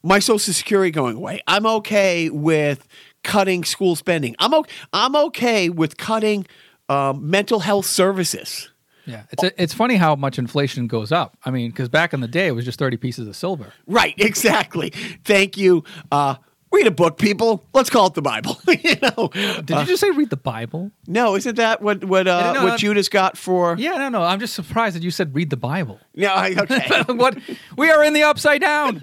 [0.02, 1.42] my Social Security going away.
[1.48, 2.88] I'm okay with
[3.28, 4.36] cutting school spending.
[4.40, 4.72] I'm okay.
[4.94, 6.48] I'm okay with cutting
[6.90, 8.70] um, mental health services."
[9.06, 11.38] Yeah, it's it's funny how much inflation goes up.
[11.46, 13.72] I mean, because back in the day, it was just thirty pieces of silver.
[13.86, 14.90] Right, exactly.
[15.24, 15.84] Thank you.
[16.12, 16.36] Uh,
[16.72, 17.64] read a book, people.
[17.74, 18.58] Let's call it the Bible.
[18.68, 19.30] you know.
[19.64, 20.92] Did you just say read the Bible?
[21.08, 23.76] No, isn't that what what uh, didn't know what that- Judas got for?
[23.78, 24.24] Yeah, no, no.
[24.24, 26.00] I'm just surprised that you said read the Bible.
[26.14, 27.04] Yeah, I- okay.
[27.14, 27.38] what?
[27.78, 29.00] We are in the upside down.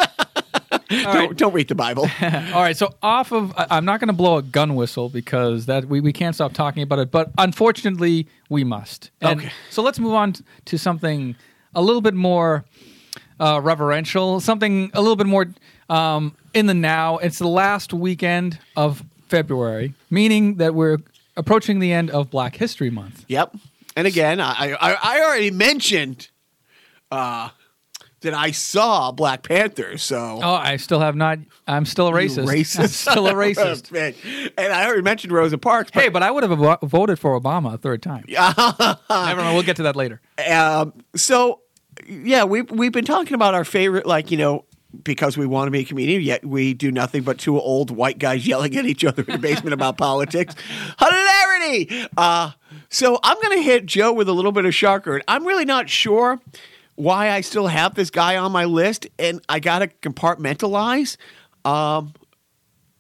[0.89, 2.03] Don't, don't read the Bible.
[2.23, 5.67] All right, so off of, I- I'm not going to blow a gun whistle because
[5.67, 9.11] that we, we can't stop talking about it, but unfortunately, we must.
[9.21, 9.53] And Okay.
[9.71, 10.35] So let's move on
[10.67, 11.37] to something
[11.75, 12.65] a little bit more
[13.41, 15.47] uh, reverential, something a little bit more
[15.89, 17.19] um, in the now.
[17.19, 20.99] It's the last weekend of February, meaning that we're
[21.37, 23.25] approaching the end of Black History Month.
[23.29, 23.55] yep.
[23.97, 26.29] And again, I I, I already mentioned
[27.13, 27.51] uh,
[28.25, 30.41] that I saw Black Panther, so.
[30.43, 31.39] Oh, I still have not.
[31.67, 32.47] I'm still a You racist.
[32.47, 32.81] racist.
[32.81, 33.91] I'm still a racist.
[33.93, 34.15] Man.
[34.59, 35.91] and I already mentioned Rosa Parks.
[35.93, 38.25] But, Hey, but I would have vo- voted for Obama a third time.
[38.29, 39.55] Never mind.
[39.55, 40.21] We'll get to that later.
[40.51, 41.61] um, so
[42.09, 44.65] yeah, we we've been talking about our favorite, like you know,
[45.05, 48.19] because we want to be a comedian, yet we do nothing but two old white
[48.19, 50.55] guys yelling at each other in the basement about politics.
[50.99, 52.07] Hilarity!
[52.17, 52.51] Uh,
[52.91, 55.21] so I'm going to hit Joe with a little bit of Sharker.
[55.29, 56.41] I'm really not sure
[56.97, 61.17] why I still have this guy on my list, and I got to compartmentalize.
[61.65, 62.15] Um,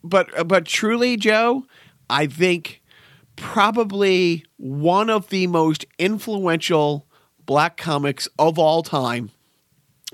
[0.02, 1.64] but but truly, Joe,
[2.10, 2.82] I think
[3.36, 7.06] probably one of the most influential
[7.46, 9.30] black comics of all time,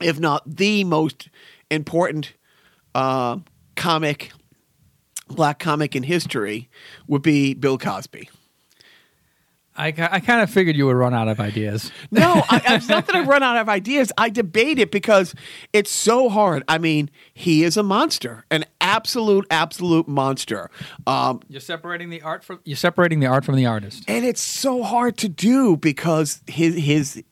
[0.01, 1.29] if not the most
[1.71, 2.35] important
[2.95, 3.39] uh,
[3.77, 4.33] comic,
[5.29, 6.69] black comic in history,
[7.07, 8.29] would be Bill Cosby.
[9.81, 11.91] I, I kind of figured you would run out of ideas.
[12.11, 14.13] No, I, it's not that I run out of ideas.
[14.19, 15.35] I debate it because
[15.73, 16.63] it's so hard.
[16.69, 20.71] I mean, he is a monster, an absolute, absolute monster.
[21.07, 24.05] Um, You're separating the art from you're separating the art from the artist.
[24.09, 27.23] and it's so hard to do because his his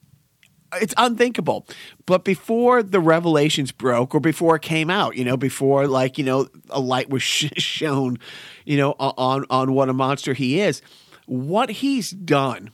[0.81, 1.67] it's unthinkable.
[2.07, 6.25] But before the revelations broke, or before it came out, you know, before like you
[6.25, 8.19] know a light was sh- shown,
[8.65, 10.83] you know, on on what a monster he is,
[11.29, 12.71] what he's done,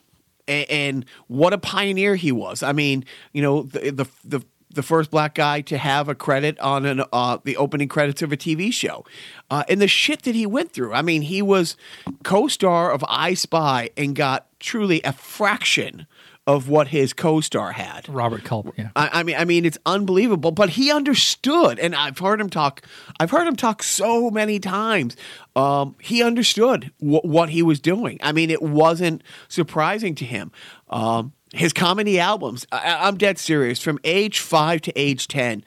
[0.49, 2.63] and, and what a pioneer he was.
[2.63, 4.45] I mean, you know, the the the.
[4.71, 8.33] The first black guy to have a credit on an uh, the opening credits of
[8.33, 9.05] a TV show,
[9.49, 10.93] uh, and the shit that he went through.
[10.93, 11.77] I mean, he was
[12.25, 16.09] co-star of I Spy and got truly a fraction
[16.47, 18.07] of what his co-star had.
[18.09, 18.91] Robert Culp, yeah.
[18.95, 20.51] I, I mean, I mean, it's unbelievable.
[20.51, 22.87] But he understood, and I've heard him talk.
[23.19, 25.17] I've heard him talk so many times.
[25.57, 28.19] Um, he understood wh- what he was doing.
[28.23, 30.53] I mean, it wasn't surprising to him.
[30.91, 32.67] Um, his comedy albums.
[32.71, 33.81] I, I'm dead serious.
[33.81, 35.65] From age five to age ten,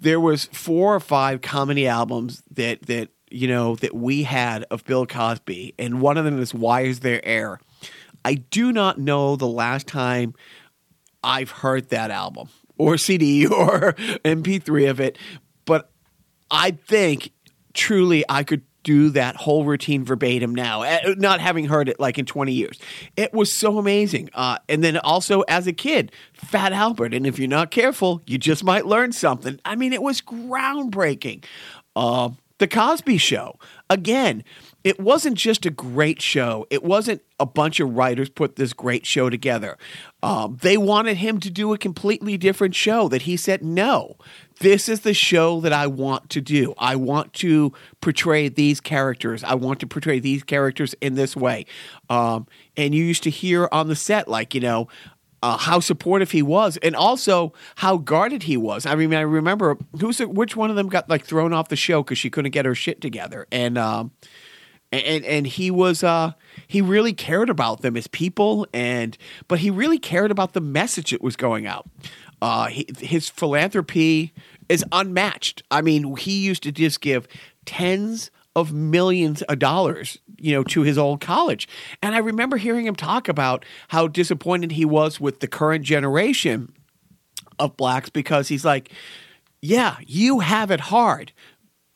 [0.00, 4.84] there was four or five comedy albums that that you know that we had of
[4.84, 7.60] Bill Cosby, and one of them is "Why Is There Air."
[8.24, 10.34] I do not know the last time
[11.22, 13.92] I've heard that album or CD or
[14.24, 15.18] MP3 of it,
[15.64, 15.90] but
[16.50, 17.32] I think
[17.74, 22.18] truly I could do that whole routine verbatim now, eh, not having heard it like
[22.18, 22.78] in 20 years.
[23.16, 24.30] It was so amazing.
[24.32, 27.12] Uh, and then also as a kid, Fat Albert.
[27.12, 29.60] And if you're not careful, you just might learn something.
[29.64, 31.44] I mean, it was groundbreaking.
[31.94, 33.58] Uh, the Cosby Show,
[33.90, 34.42] again,
[34.84, 36.66] it wasn't just a great show.
[36.70, 39.76] It wasn't a bunch of writers put this great show together.
[40.22, 44.16] Um, they wanted him to do a completely different show that he said, no,
[44.60, 46.74] this is the show that I want to do.
[46.78, 49.42] I want to portray these characters.
[49.42, 51.66] I want to portray these characters in this way.
[52.08, 54.88] Um, and you used to hear on the set, like, you know,
[55.42, 58.86] uh, how supportive he was, and also how guarded he was.
[58.86, 62.02] I mean, I remember who's which one of them got like thrown off the show
[62.02, 64.10] because she couldn't get her shit together, and um,
[64.92, 66.32] and and he was uh,
[66.66, 69.16] he really cared about them as people, and
[69.46, 71.88] but he really cared about the message that was going out.
[72.40, 74.32] Uh, he, his philanthropy
[74.68, 75.62] is unmatched.
[75.70, 77.26] I mean, he used to just give
[77.64, 81.68] tens of millions of dollars, you know, to his old college.
[82.02, 86.72] And I remember hearing him talk about how disappointed he was with the current generation
[87.58, 88.90] of blacks because he's like,
[89.60, 91.32] yeah, you have it hard,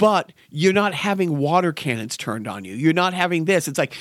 [0.03, 2.75] but you're not having water cannons turned on you.
[2.75, 3.69] You're not having this.
[3.69, 3.97] It's like,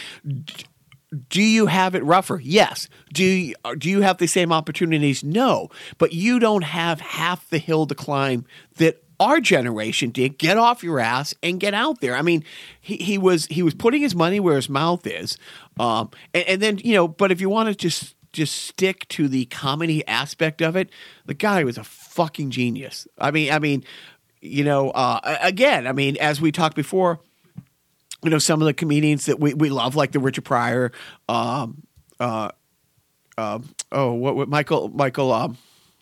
[1.29, 2.41] do you have it rougher?
[2.43, 2.89] Yes.
[3.13, 5.23] Do you, do you have the same opportunities?
[5.23, 5.69] No.
[5.99, 8.45] But you don't have half the hill to climb
[8.77, 10.39] that our generation did.
[10.39, 12.15] Get off your ass and get out there.
[12.15, 12.43] I mean,
[12.79, 15.37] he, he was he was putting his money where his mouth is,
[15.79, 17.07] um, and, and then you know.
[17.07, 20.89] But if you want to just just stick to the comedy aspect of it,
[21.27, 23.07] the guy was a fucking genius.
[23.19, 23.83] I mean, I mean,
[24.41, 27.19] you know, uh, again, I mean, as we talked before
[28.23, 30.91] you know some of the comedians that we, we love like the richard pryor
[31.27, 31.81] um
[32.19, 32.49] uh
[33.37, 35.57] um oh what, what michael michael um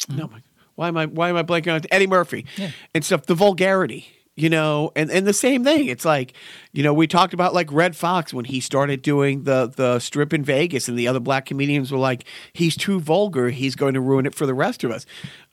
[0.10, 0.30] no
[0.76, 2.46] why am i why am i blanking on eddie murphy
[2.94, 4.08] and stuff the vulgarity
[4.40, 5.88] you know and and the same thing.
[5.88, 6.34] It's like
[6.72, 10.34] you know we talked about like Redd Foxx when he started doing the the strip
[10.34, 12.24] in vegas and the other black comedians were like
[12.54, 13.50] he's too vulgar.
[13.50, 15.06] He's going to ruin it for the rest of us.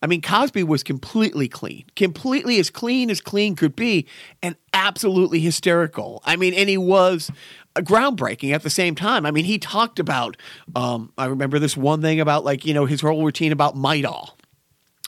[0.03, 4.07] I mean cosby was completely clean completely as clean as clean could be
[4.43, 6.23] and absolutely hysterical.
[6.25, 7.31] I mean and he was
[7.75, 9.27] groundbreaking at the same time.
[9.27, 10.37] I mean he talked about
[10.77, 14.37] um i remember this one thing about like you know his whole routine about midol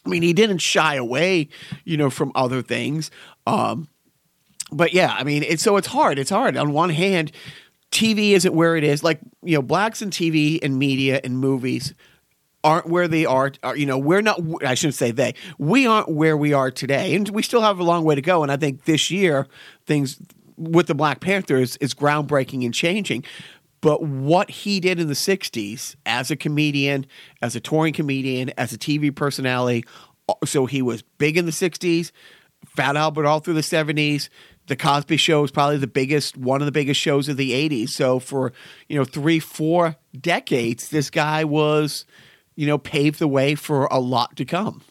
[0.09, 1.49] I mean, he didn't shy away,
[1.85, 3.11] you know, from other things.
[3.49, 3.89] Um,
[4.71, 6.19] but yeah, I mean, it's so it's hard.
[6.19, 6.57] It's hard.
[6.57, 7.33] On one hand,
[7.91, 9.03] TV isn't where it is.
[9.03, 11.95] Like you know, blacks in TV and media and movies
[12.63, 13.75] aren't where they are, are.
[13.75, 14.41] You know, we're not.
[14.65, 15.35] I shouldn't say they.
[15.57, 18.43] We aren't where we are today, and we still have a long way to go.
[18.43, 19.47] And I think this year,
[19.87, 20.21] things
[20.59, 23.25] with the Black Panthers is groundbreaking and changing.
[23.81, 27.07] But what he did in the 60s as a comedian,
[27.41, 29.85] as a touring comedian, as a TV personality,
[30.45, 32.11] so he was big in the 60s,
[32.77, 34.31] Fat Albert all through the seventies.
[34.67, 37.89] The Cosby Show was probably the biggest, one of the biggest shows of the '80s.
[37.91, 38.53] So for
[38.89, 42.05] you know three, four decades, this guy was,
[42.55, 44.83] you know, paved the way for a lot to come.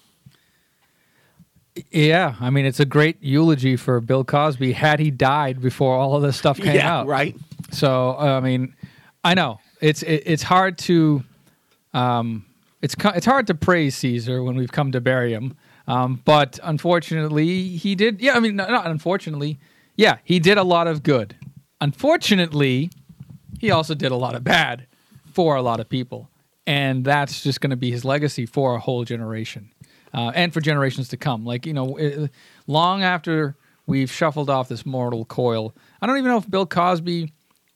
[1.92, 6.16] Yeah, I mean it's a great eulogy for Bill Cosby had he died before all
[6.16, 7.08] of this stuff came yeah, out.
[7.08, 7.36] right.
[7.72, 8.76] So I mean,
[9.24, 11.24] I know it's it, it's hard to
[11.94, 12.46] um
[12.82, 15.56] it's it's hard to praise Caesar when we've come to bury him.
[15.88, 18.22] Um, but unfortunately, he did.
[18.22, 19.58] Yeah, I mean, not, not unfortunately.
[19.96, 21.36] Yeah, he did a lot of good.
[21.80, 22.90] Unfortunately,
[23.60, 24.86] he also did a lot of bad
[25.34, 26.30] for a lot of people,
[26.66, 29.72] and that's just going to be his legacy for a whole generation,
[30.14, 31.46] uh, and for generations to come.
[31.46, 32.28] Like you know, eh,
[32.68, 37.32] long after we've shuffled off this mortal coil, I don't even know if Bill Cosby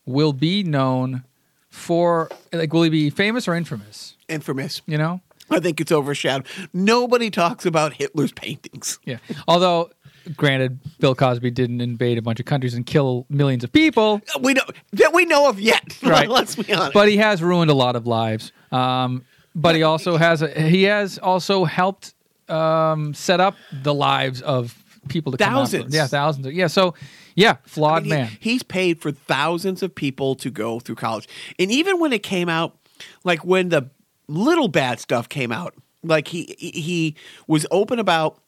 [0.05, 1.23] will be known
[1.69, 4.17] for like will he be famous or infamous?
[4.27, 4.81] Infamous.
[4.85, 5.21] You know?
[5.51, 6.47] I think it's overshadowed.
[6.73, 8.99] Nobody talks about Hitler's paintings.
[9.05, 9.17] Yeah.
[9.47, 9.91] Although,
[10.35, 14.53] granted, Bill Cosby didn't invade a bunch of countries and kill millions of people, We
[14.53, 15.97] know that we know of yet.
[16.03, 16.29] Right.
[16.29, 16.93] Let's be honest.
[16.93, 18.51] but he has ruined a lot of lives.
[18.71, 19.23] Um,
[19.53, 22.13] but he also has a, he has also helped
[22.49, 24.77] um, set up the lives of
[25.09, 25.53] people to come.
[25.53, 25.93] Thousands.
[25.95, 26.47] Yeah, thousands.
[26.47, 26.67] Yeah.
[26.67, 26.93] So,
[27.35, 28.27] yeah, flawed I mean, man.
[28.27, 31.27] he- he's paid for thousands of people to go through college.
[31.59, 32.77] And even when it came out,
[33.23, 33.89] like when the
[34.31, 37.15] little bad stuff came out, like he he
[37.47, 38.39] was open about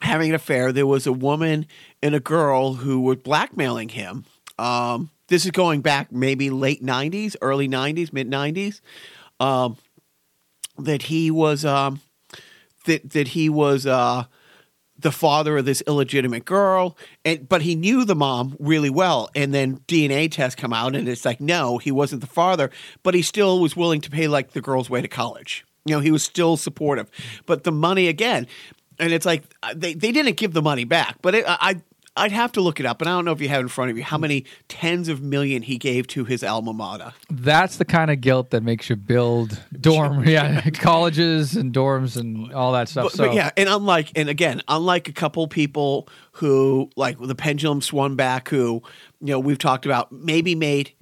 [0.00, 0.72] having an affair.
[0.72, 1.66] There was a woman
[2.02, 4.24] and a girl who were blackmailing him.
[4.58, 8.80] Um, this is going back maybe late '90s, early '90s, mid '90s.
[9.40, 9.76] Um,
[10.78, 12.00] that he was um,
[12.86, 14.24] that that he was uh,
[14.98, 19.30] the father of this illegitimate girl and but he knew the mom really well.
[19.34, 22.70] And then dna tests come out and it's like no he wasn't the father
[23.02, 25.64] but he still was willing to pay like the girl's way to college.
[25.84, 27.10] You know he was still supportive.
[27.46, 28.46] But the money again
[28.98, 31.80] and it's like uh, they, they didn't give the money back but it, i
[32.18, 33.90] i'd have to look it up and i don't know if you have in front
[33.90, 37.84] of you how many tens of million he gave to his alma mater That's the
[37.84, 42.88] kind of guilt that makes you build dorm, yeah, colleges and dorms and all that
[42.88, 43.04] stuff.
[43.04, 47.34] But, so but yeah, and unlike and again, unlike a couple people who like the
[47.34, 48.82] pendulum swung back, who
[49.20, 50.92] you know we've talked about, maybe made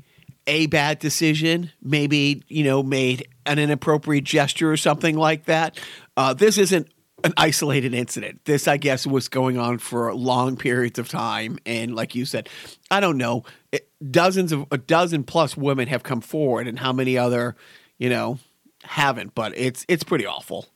[0.46, 5.78] a bad decision, maybe you know made an inappropriate gesture or something like that.
[6.16, 6.88] Uh, this isn't
[7.24, 8.44] an isolated incident.
[8.44, 12.48] This, I guess, was going on for long periods of time, and like you said,
[12.90, 16.92] I don't know, it, dozens of a dozen plus women have come forward, and how
[16.92, 17.56] many other,
[17.98, 18.38] you know,
[18.82, 19.34] haven't.
[19.34, 20.66] But it's it's pretty awful.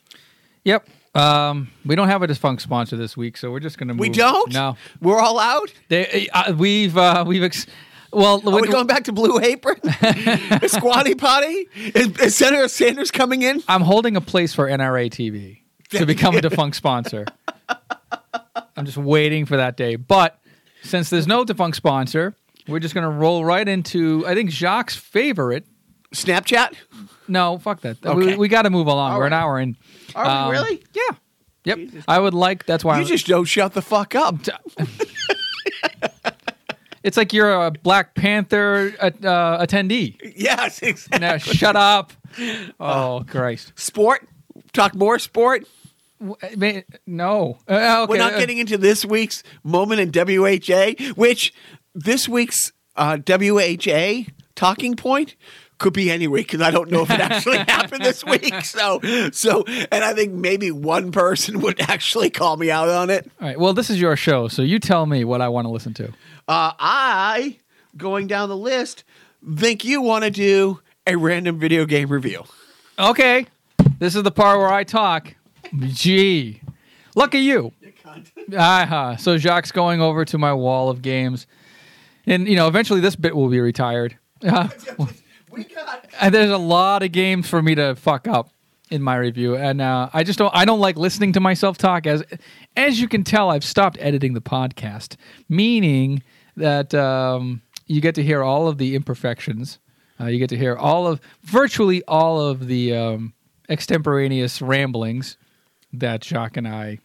[0.64, 0.88] Yep.
[1.14, 4.00] Um, we don't have a defunct sponsor this week, so we're just going to move.
[4.00, 4.52] We don't.
[4.52, 4.76] No.
[5.00, 5.72] we're all out.
[5.88, 7.66] They, uh, we've uh, we've ex-
[8.12, 9.80] well, Are we going back to Blue Apron?
[10.62, 11.68] is Squatty Potty?
[11.76, 13.62] Is, is Senator Sanders coming in?
[13.68, 15.60] I'm holding a place for NRA TV
[15.90, 17.26] to become a defunct sponsor.
[18.76, 19.96] I'm just waiting for that day.
[19.96, 20.38] But
[20.82, 22.34] since there's no defunct sponsor,
[22.68, 25.66] we're just going to roll right into I think Jacques' favorite.
[26.14, 26.74] Snapchat?
[27.28, 28.04] No, fuck that.
[28.04, 28.14] Okay.
[28.32, 29.12] We, we got to move along.
[29.12, 29.38] All we're an right.
[29.42, 29.76] hour in.
[30.14, 30.82] Are we Um, really?
[30.92, 31.16] Yeah.
[31.64, 31.78] Yep.
[32.08, 32.66] I would like.
[32.66, 34.36] That's why You I'm- just don't shut the fuck up.
[37.02, 40.16] It's like you're a Black Panther uh, uh, attendee.
[40.36, 41.18] yes, exactly.
[41.18, 42.12] Now shut up.
[42.78, 43.72] Oh Christ.
[43.74, 44.28] Sport?
[44.74, 45.64] Talk more sport?
[46.20, 47.58] Ma- No.
[47.68, 48.06] Uh, okay.
[48.10, 51.52] We're not uh, getting into this week's moment in WHA, which
[51.94, 55.36] this week's uh, WHA talking point
[55.78, 58.54] could be any week because I don't know if it actually happened this week.
[58.66, 59.00] So,
[59.32, 63.30] so, and I think maybe one person would actually call me out on it.
[63.40, 63.58] All right.
[63.58, 66.08] Well, this is your show, so you tell me what I want to listen to.
[66.46, 67.58] Uh, I,
[67.96, 69.04] going down the list,
[69.56, 72.44] think you want to do a random video game review.
[72.98, 73.46] Okay.
[73.98, 75.34] This is the part where I talk.
[75.88, 76.60] Gee.
[77.14, 77.72] Lucky you.
[78.56, 79.16] Uh-huh.
[79.16, 81.46] So Jacques going over to my wall of games.
[82.26, 84.16] And, you know, eventually this bit will be retired.
[84.42, 84.68] Uh,
[85.50, 88.50] We got and there's a lot of games for me to fuck up
[88.88, 89.56] in my review.
[89.56, 92.22] And uh, I just don't I don't like listening to myself talk as
[92.76, 95.16] as you can tell I've stopped editing the podcast,
[95.48, 96.22] meaning
[96.56, 99.78] that um, you get to hear all of the imperfections.
[100.20, 103.34] Uh, you get to hear all of virtually all of the um,
[103.68, 105.36] extemporaneous ramblings
[105.92, 106.98] that Jacques and I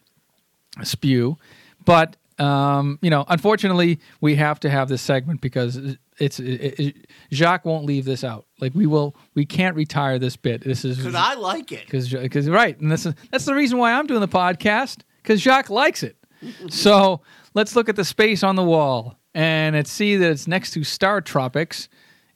[0.83, 1.37] spew.
[1.85, 5.79] But um, you know, unfortunately, we have to have this segment because
[6.17, 8.45] it's it, it, Jacques won't leave this out.
[8.59, 10.61] Like we will, we can't retire this bit.
[10.61, 11.85] This is because I like it.
[11.85, 15.41] because because right, and this is that's the reason why I'm doing the podcast because
[15.41, 16.17] Jacques likes it.
[16.69, 17.21] so
[17.53, 20.83] let's look at the space on the wall and let's see that it's next to
[20.83, 21.87] Star Tropics,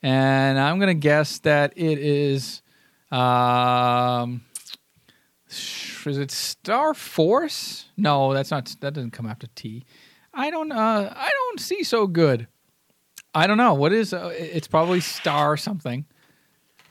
[0.02, 2.62] and I'm gonna guess that it is
[3.12, 4.42] um,
[5.50, 7.86] sh- is it Star Force?
[7.98, 8.76] No, that's not.
[8.82, 9.86] That doesn't come after T.
[10.34, 10.72] I don't.
[10.72, 12.48] Uh, I don't see so good.
[13.34, 14.14] I don't know what is.
[14.14, 16.06] Uh, it's probably Star something.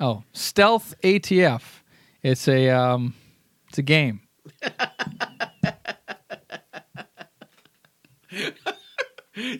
[0.00, 1.62] Oh, Stealth ATF.
[2.22, 2.70] It's a.
[2.70, 3.14] Um,
[3.68, 4.20] it's a game.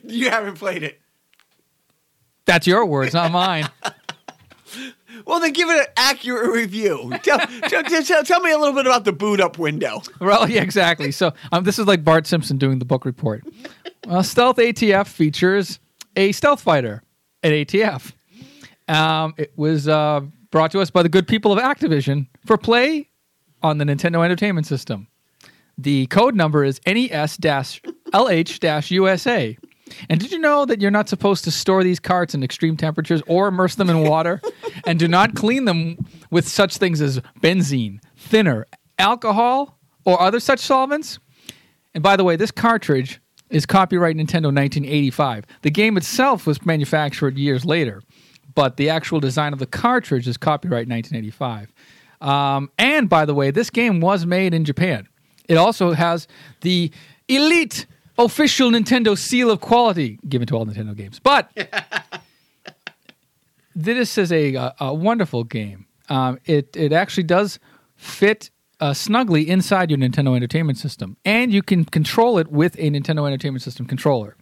[0.03, 0.99] You haven't played it.
[2.45, 3.69] That's your words, not mine.
[5.25, 7.11] Well, then give it an accurate review.
[7.23, 10.01] Tell, tell, tell, tell me a little bit about the boot up window.
[10.19, 11.11] Well, yeah, exactly.
[11.11, 13.43] So um, this is like Bart Simpson doing the book report.
[14.07, 15.79] Well, Stealth ATF features
[16.15, 17.03] a stealth fighter
[17.43, 18.13] at ATF.
[18.87, 23.07] Um, it was uh, brought to us by the good people of Activision for play
[23.61, 25.07] on the Nintendo Entertainment System.
[25.77, 27.77] The code number is E NES-LH-USA.
[30.09, 33.21] And did you know that you're not supposed to store these carts in extreme temperatures
[33.27, 34.41] or immerse them in water?
[34.89, 38.65] And do not clean them with such things as benzene, thinner,
[38.97, 41.19] alcohol, or other such solvents?
[41.93, 43.21] And by the way, this cartridge
[43.51, 45.45] is copyright Nintendo 1985.
[45.61, 48.01] The game itself was manufactured years later,
[48.55, 51.71] but the actual design of the cartridge is copyright 1985.
[52.21, 55.07] Um, and by the way, this game was made in Japan.
[55.47, 56.27] It also has
[56.61, 56.91] the
[57.27, 57.85] elite
[58.17, 61.19] official Nintendo seal of quality given to all Nintendo games.
[61.19, 61.51] But
[63.83, 65.85] this is a, a, a wonderful game.
[66.09, 67.59] Um, it it actually does
[67.95, 68.49] fit
[68.79, 73.25] uh, snugly inside your Nintendo Entertainment System, and you can control it with a Nintendo
[73.27, 74.35] Entertainment System controller.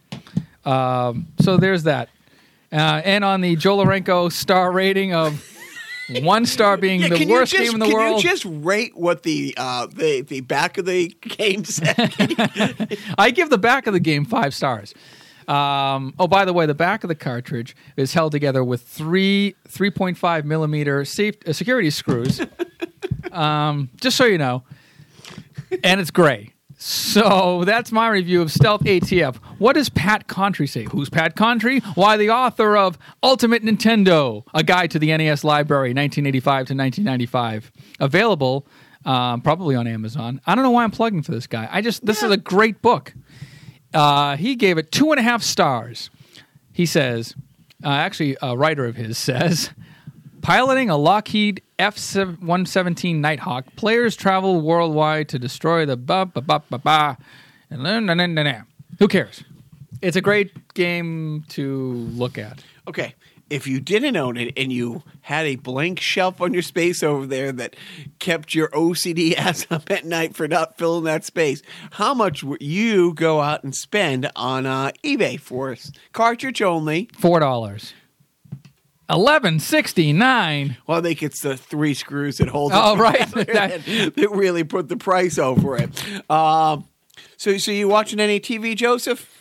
[0.64, 2.08] Um, so there's that.
[2.70, 5.42] Uh, and on the Joe Lorenko star rating of
[6.22, 7.96] one star being Yeah, the worst just, game in the world.
[7.98, 11.94] can world, you just rate what the uh, the the back of the game said?
[13.18, 14.94] I give the back of the game five stars.
[15.48, 19.56] Um, oh, by the way, the back of the cartridge is held together with three
[19.68, 22.40] 3.5 millimeter safe, uh, security screws.
[23.32, 24.62] um, just so you know,
[25.82, 26.52] and it's gray.
[26.80, 29.36] So that's my review of Stealth ATF.
[29.58, 30.84] What does Pat Contri say?
[30.84, 31.82] Who's Pat Contri?
[31.96, 37.72] Why, the author of Ultimate Nintendo, a guide to the NES library, 1985 to 1995,
[37.98, 38.64] available
[39.04, 40.40] um, probably on Amazon.
[40.46, 41.68] I don't know why I'm plugging for this guy.
[41.70, 43.14] I just this is a great book.
[43.94, 46.10] Uh, he gave it two and a half stars.
[46.72, 47.34] He says,
[47.84, 49.70] uh, actually, a writer of his says,
[50.42, 56.62] piloting a Lockheed F 117 Nighthawk, players travel worldwide to destroy the ba ba ba
[56.68, 57.18] ba ba.
[57.70, 58.62] And na- na- na- na-.
[58.98, 59.44] Who cares?
[60.02, 62.62] It's a great game to look at.
[62.88, 63.14] okay,
[63.50, 67.26] if you didn't own it and you had a blank shelf on your space over
[67.26, 67.76] there that
[68.18, 72.60] kept your OCD ass up at night for not filling that space, how much would
[72.62, 75.76] you go out and spend on uh, eBay for
[76.12, 77.08] cartridge only?
[77.18, 77.94] Four dollars.
[79.10, 80.76] Eleven sixty nine.
[80.86, 82.72] Well, I think it's the three screws that hold.
[82.74, 83.30] Oh, it right.
[83.34, 83.46] That-
[83.86, 86.30] that, that really put the price over it.
[86.30, 86.86] Um,
[87.38, 89.34] so, so you watching any TV, Joseph?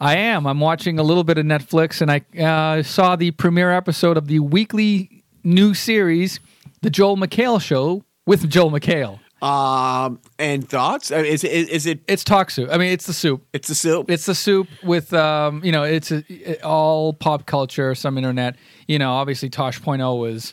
[0.00, 0.46] I am.
[0.46, 4.28] I'm watching a little bit of Netflix, and I uh, saw the premiere episode of
[4.28, 6.40] the weekly new series,
[6.80, 9.18] The Joel McHale Show with Joel McHale.
[9.42, 11.10] Um, and thoughts?
[11.10, 11.50] Uh, Is it?
[11.70, 12.00] Is it?
[12.06, 12.68] It's talk soup.
[12.70, 13.42] I mean, it's the soup.
[13.54, 14.10] It's the soup.
[14.10, 18.56] It's the soup with, um, you know, it's a, it- all pop culture, some internet.
[18.86, 20.52] You know, obviously Tosh.0 was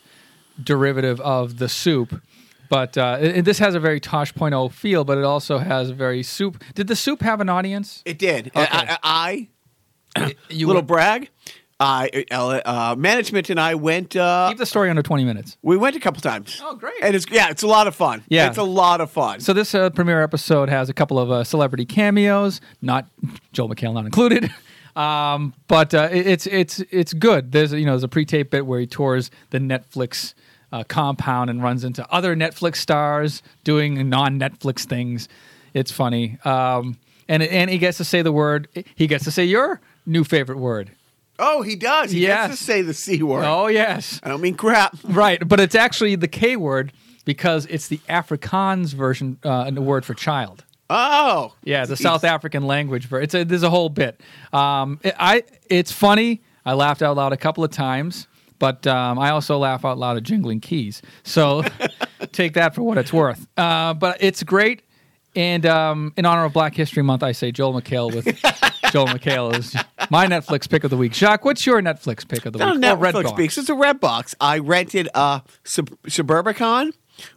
[0.64, 2.22] derivative of the soup.
[2.70, 6.24] But uh, it- this has a very Tosh.0 feel, but it also has a very
[6.24, 6.64] soup.
[6.76, 8.02] Did the soup have an audience?
[8.06, 8.48] It did.
[8.48, 8.68] Okay.
[8.70, 9.48] I, I,
[10.16, 11.30] I You little were- brag.
[11.80, 14.16] I uh, management and I went.
[14.16, 15.58] Uh, keep the story under 20 minutes.
[15.62, 16.60] we went a couple times.
[16.64, 16.96] Oh, great.
[17.04, 18.24] And it's yeah, it's a lot of fun.
[18.30, 18.48] Yeah.
[18.48, 19.42] it's a lot of fun.
[19.42, 23.08] So this uh, premiere episode has a couple of uh, celebrity cameos, not
[23.54, 24.52] Joel McHale not included.
[24.96, 27.52] Um, but uh, it- it's it's it's good.
[27.52, 30.34] There's you know there's a pre-tape bit where he tours the Netflix
[30.72, 35.28] uh, compound and runs into other Netflix stars doing non-Netflix things.
[35.74, 36.98] It's funny, um,
[37.28, 38.68] and and he gets to say the word.
[38.96, 40.92] He gets to say your new favorite word.
[41.40, 42.12] oh, he does.
[42.12, 42.48] He Yes.
[42.50, 43.44] gets to say the c word.
[43.46, 44.98] Oh yes, I don't mean crap.
[45.04, 45.46] right.
[45.48, 46.92] But it's actually the K word
[47.26, 50.64] because it's the Afrikaans version, uh, the word for child.
[50.90, 53.10] Oh, Yeah, the South African language.
[53.12, 54.22] It's a, there's a whole bit.
[54.54, 56.42] Um, it, I it's funny.
[56.66, 58.26] I laughed out loud a couple of times,
[58.60, 61.02] but um, I also laugh out loud at jingling keys.
[61.24, 61.64] So
[62.32, 63.48] take that for what it's worth.
[63.58, 64.84] Uh, but it's great.
[65.36, 68.26] And um, in honor of Black History Month, I say Joel McHale with
[68.92, 69.76] Joel McHale is
[70.10, 71.14] my Netflix pick of the week.
[71.14, 72.86] Jacques, what's your Netflix pick of the Not week?
[72.86, 73.30] on Or Netflix?
[73.30, 73.58] Speaks.
[73.60, 74.34] It's a Redbox.
[74.42, 76.92] I rented uh, Sub- Suburbicon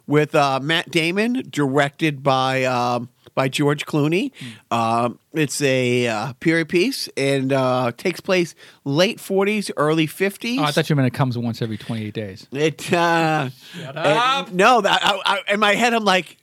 [0.07, 4.31] with uh, Matt Damon, directed by um, by George Clooney.
[4.69, 4.73] Hmm.
[4.77, 8.55] Um, it's a uh, period piece and uh, takes place
[8.85, 10.59] late forties, early fifties.
[10.59, 12.47] Oh, I thought you meant it comes once every 28 days.
[12.51, 12.91] it.
[12.93, 16.37] Uh, Shut it- no, that I, I, in my head, I'm like.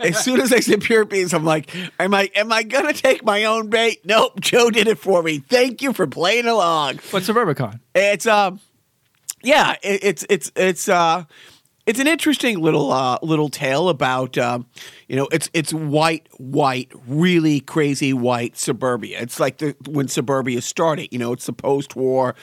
[0.00, 3.24] as soon as I said pure beans, I'm like, am I am I gonna take
[3.24, 4.06] my own bait?
[4.06, 5.40] Nope, Joe did it for me.
[5.40, 7.00] Thank you for playing along.
[7.10, 7.80] But Suburbicon.
[7.96, 8.60] It's um,
[9.42, 11.24] yeah, it, it's it's it's uh,
[11.88, 14.66] it's an interesting little uh little tale about um,
[15.08, 19.18] you know, it's it's white, white, really crazy white suburbia.
[19.22, 21.08] It's like the when suburbia started.
[21.10, 22.34] You know, it's the post war,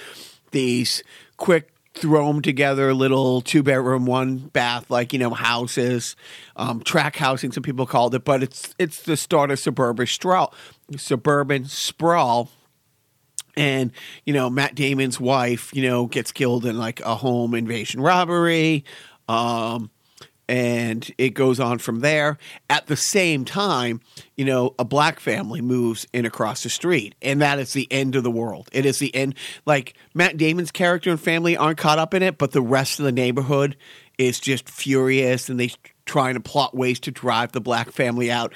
[0.50, 1.04] these
[1.38, 6.18] quick throw them together little two bedroom one bath like you know houses
[6.58, 10.54] um, track housing some people called it but it's it's the start of suburban sprawl
[10.98, 12.50] suburban sprawl
[13.56, 13.92] and
[14.26, 18.84] you know Matt Damon's wife, you know, gets killed in like a home invasion robbery,
[19.28, 19.90] um,
[20.48, 22.38] and it goes on from there.
[22.70, 24.02] At the same time,
[24.36, 28.16] you know, a black family moves in across the street, and that is the end
[28.16, 28.70] of the world.
[28.72, 29.36] It is the end.
[29.66, 33.06] Like Matt Damon's character and family aren't caught up in it, but the rest of
[33.06, 33.76] the neighborhood
[34.18, 35.72] is just furious, and they
[36.06, 38.54] trying to plot ways to drive the black family out.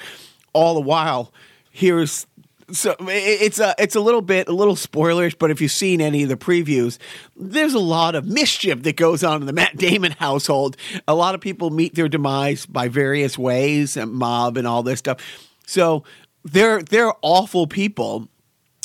[0.52, 1.32] All the while,
[1.70, 2.26] here's
[2.72, 6.22] so it's a it's a little bit a little spoilerish, but if you've seen any
[6.22, 6.98] of the previews,
[7.36, 10.76] there's a lot of mischief that goes on in the Matt Damon household.
[11.06, 14.98] A lot of people meet their demise by various ways, and mob and all this
[14.98, 15.18] stuff.
[15.66, 16.04] So
[16.44, 18.28] they're they're awful people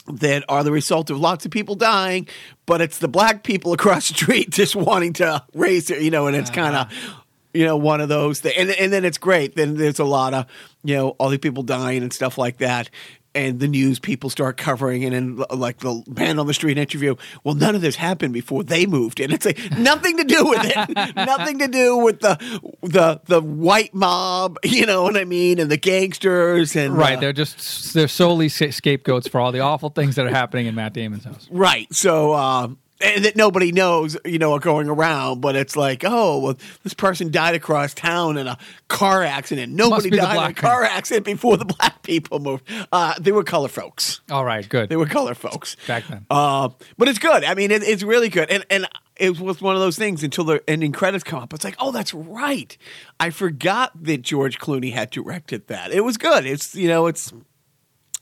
[0.07, 2.27] that are the result of lots of people dying,
[2.65, 6.27] but it's the black people across the street just wanting to raise their, you know,
[6.27, 6.61] and it's uh-huh.
[6.61, 7.23] kind of
[7.55, 8.55] you know, one of those things.
[8.57, 9.55] And, and then it's great.
[9.55, 10.45] Then there's a lot of,
[10.83, 12.89] you know, all these people dying and stuff like that.
[13.35, 17.15] And the news people start covering and and like the man on the street interview.
[17.43, 19.31] Well, none of this happened before they moved in.
[19.31, 21.15] It's like nothing to do with it.
[21.15, 22.37] nothing to do with the
[22.81, 24.57] the the white mob.
[24.63, 25.59] You know what I mean?
[25.59, 27.17] And the gangsters and Right.
[27.17, 30.75] uh, They're just they're solely scapegoats for all the awful things that are happening in
[30.75, 31.47] Matt Damon's house.
[31.51, 31.87] Right.
[31.93, 36.39] So, um, and that nobody knows, you know, are going around, but it's like, oh,
[36.39, 39.73] well, this person died across town in a car accident.
[39.73, 42.63] Nobody died in a car accident before the black people moved.
[42.91, 44.21] Uh, they were color folks.
[44.31, 44.67] All right.
[44.67, 44.89] Good.
[44.89, 46.25] They were color folks Back then.
[46.29, 47.43] Uh, but it's good.
[47.43, 48.49] I mean, it, it's really good.
[48.49, 48.87] And and
[49.17, 51.53] it was one of those things until the ending credits come up.
[51.53, 52.77] It's like, oh, that's right.
[53.19, 55.91] I forgot that George Clooney had directed that.
[55.91, 56.45] It was good.
[56.45, 57.31] It's you know, it's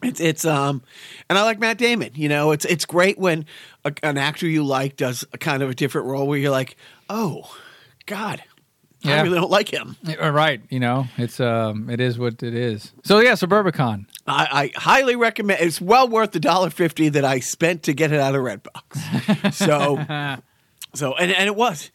[0.04, 0.82] it's it's um,
[1.30, 2.12] and I like Matt Damon.
[2.16, 3.46] You know, it's it's great when
[3.86, 6.76] a, an actor you like does a kind of a different role where you're like,
[7.10, 7.56] oh,
[8.06, 8.44] God,
[9.02, 9.20] yeah.
[9.20, 9.98] I really don't like him.
[10.08, 10.62] Uh, Right.
[10.70, 12.92] You know, it's um, it is what it is.
[13.04, 14.06] So yeah, Suburbicon.
[14.26, 15.60] I, I highly recommend.
[15.62, 19.54] It's well worth the dollar fifty that I spent to get it out of Redbox.
[19.54, 19.98] So,
[20.94, 21.92] so and and it was,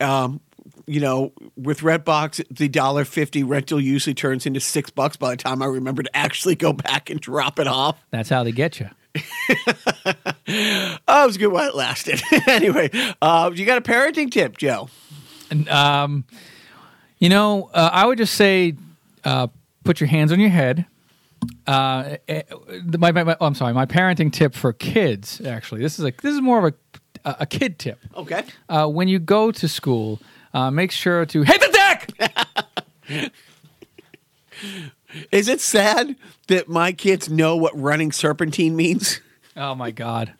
[0.00, 0.40] um,
[0.86, 5.36] you know, with Redbox, the dollar fifty rental usually turns into six bucks by the
[5.36, 8.04] time I remember to actually go back and drop it off.
[8.10, 8.88] That's how they get you.
[11.08, 12.20] Oh, it was good while it lasted.
[12.46, 12.90] anyway,
[13.22, 14.88] uh, you got a parenting tip, Joe?
[15.50, 16.24] And, um,
[17.18, 18.74] you know, uh, I would just say,
[19.24, 19.48] uh,
[19.84, 20.86] put your hands on your head.
[21.66, 22.42] Uh, eh,
[22.98, 23.72] my, my, my, oh, I'm sorry.
[23.72, 26.74] My parenting tip for kids, actually, this is like this is more of a
[27.24, 28.00] a kid tip.
[28.16, 28.42] Okay.
[28.68, 30.20] Uh, when you go to school,
[30.54, 33.32] uh, make sure to hit the deck.
[35.30, 39.20] Is it sad that my kids know what running serpentine means?
[39.56, 40.32] oh my God!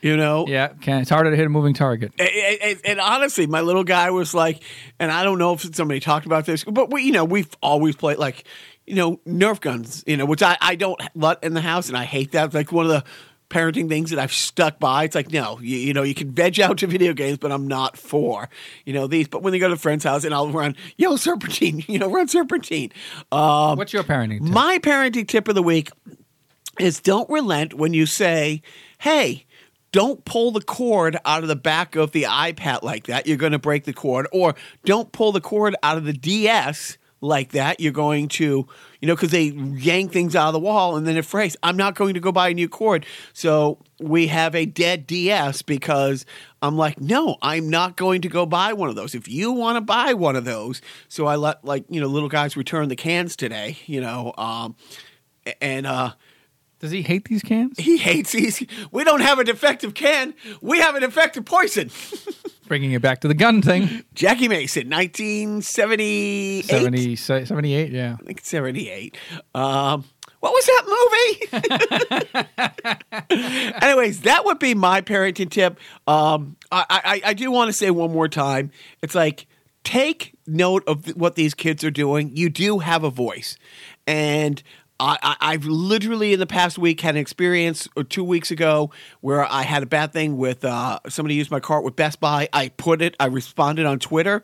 [0.00, 2.12] You know, Yeah, can, it's harder to hit a moving target.
[2.18, 2.28] And,
[2.62, 4.62] and- and honestly, my little guy was like,
[4.98, 7.94] and I don't know if somebody talked about this, but we, you know, we've always
[7.96, 8.44] played like,
[8.86, 11.96] you know, Nerf guns, you know, which I, I don't let in the house, and
[11.96, 12.46] I hate that.
[12.46, 13.04] It's like one of the
[13.48, 15.04] parenting things that I've stuck by.
[15.04, 17.68] It's like, no, you, you know, you can veg out to video games, but I'm
[17.68, 18.48] not for,
[18.84, 19.28] you know, these.
[19.28, 22.10] But when they go to a friend's house, and I'll run, yo, serpentine, you know,
[22.10, 22.92] run serpentine.
[23.32, 24.52] Um, What's your parenting tip?
[24.52, 25.90] my parenting tip of the week
[26.78, 28.62] is don't relent when you say,
[28.98, 29.46] hey,
[29.92, 33.26] don't pull the cord out of the back of the iPad like that.
[33.26, 34.26] You're going to break the cord.
[34.32, 34.54] Or
[34.84, 37.80] don't pull the cord out of the DS like that.
[37.80, 38.66] You're going to,
[39.06, 41.56] you know, because they yank things out of the wall and then it breaks.
[41.62, 43.06] I'm not going to go buy a new cord.
[43.32, 46.26] So we have a dead DS because
[46.60, 49.14] I'm like, no, I'm not going to go buy one of those.
[49.14, 52.28] If you want to buy one of those, so I let like, you know, little
[52.28, 54.74] guys return the cans today, you know, um,
[55.60, 56.14] and uh,
[56.78, 57.78] Does he hate these cans?
[57.78, 58.62] he hates these.
[58.90, 60.34] We don't have a defective can.
[60.60, 61.90] We have a defective poison.
[62.68, 64.04] Bringing it back to the gun thing.
[64.14, 66.64] Jackie Mason, 1978.
[66.64, 68.16] 70, 78, yeah.
[68.20, 69.16] I think 78.
[69.54, 70.04] Um,
[70.40, 70.84] what was that
[73.30, 73.76] movie?
[73.86, 75.78] Anyways, that would be my parenting tip.
[76.06, 78.70] Um, I, I, I do want to say one more time.
[79.02, 79.46] It's like
[79.82, 82.36] take note of what these kids are doing.
[82.36, 83.56] You do have a voice,
[84.06, 84.62] and
[84.98, 88.90] I, I, I've literally in the past week had an experience, or two weeks ago,
[89.20, 92.48] where I had a bad thing with uh, somebody used my cart with Best Buy.
[92.52, 93.14] I put it.
[93.20, 94.42] I responded on Twitter.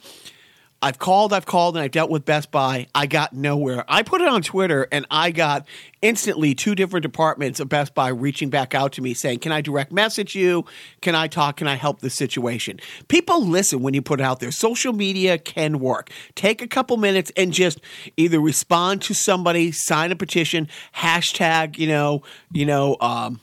[0.83, 2.89] I've called, I've called, and I've dealt with Best Buy.
[2.93, 3.85] I got nowhere.
[3.87, 5.65] I put it on Twitter, and I got
[6.03, 9.61] instantly two different departments of Best Buy reaching back out to me saying, Can I
[9.61, 10.65] direct message you?
[11.01, 11.59] Can I talk?
[11.59, 12.81] Can I help the situation?
[13.07, 14.51] People listen when you put it out there.
[14.51, 16.11] Social media can work.
[16.35, 17.81] Take a couple minutes and just
[18.17, 23.41] either respond to somebody, sign a petition, hashtag, you know, you know, um,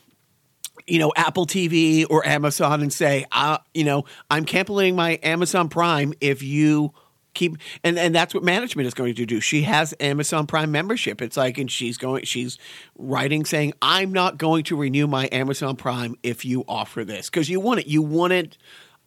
[0.87, 5.69] you know, Apple TV or Amazon and say, uh, you know, I'm canceling my Amazon
[5.69, 6.93] Prime if you
[7.39, 9.39] keep and and that's what management is going to do.
[9.39, 11.21] She has Amazon Prime membership.
[11.21, 12.57] It's like and she's going she's
[12.97, 17.49] writing saying, "I'm not going to renew my Amazon Prime if you offer this." Cuz
[17.49, 17.87] you want it.
[17.87, 18.57] You want it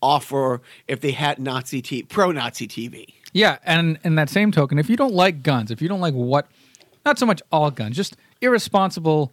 [0.02, 3.06] offer if they had Nazi t- pro Nazi TV.
[3.32, 6.12] Yeah, and in that same token, if you don't like guns, if you don't like
[6.14, 6.48] what,
[7.06, 9.32] not so much all guns, just irresponsible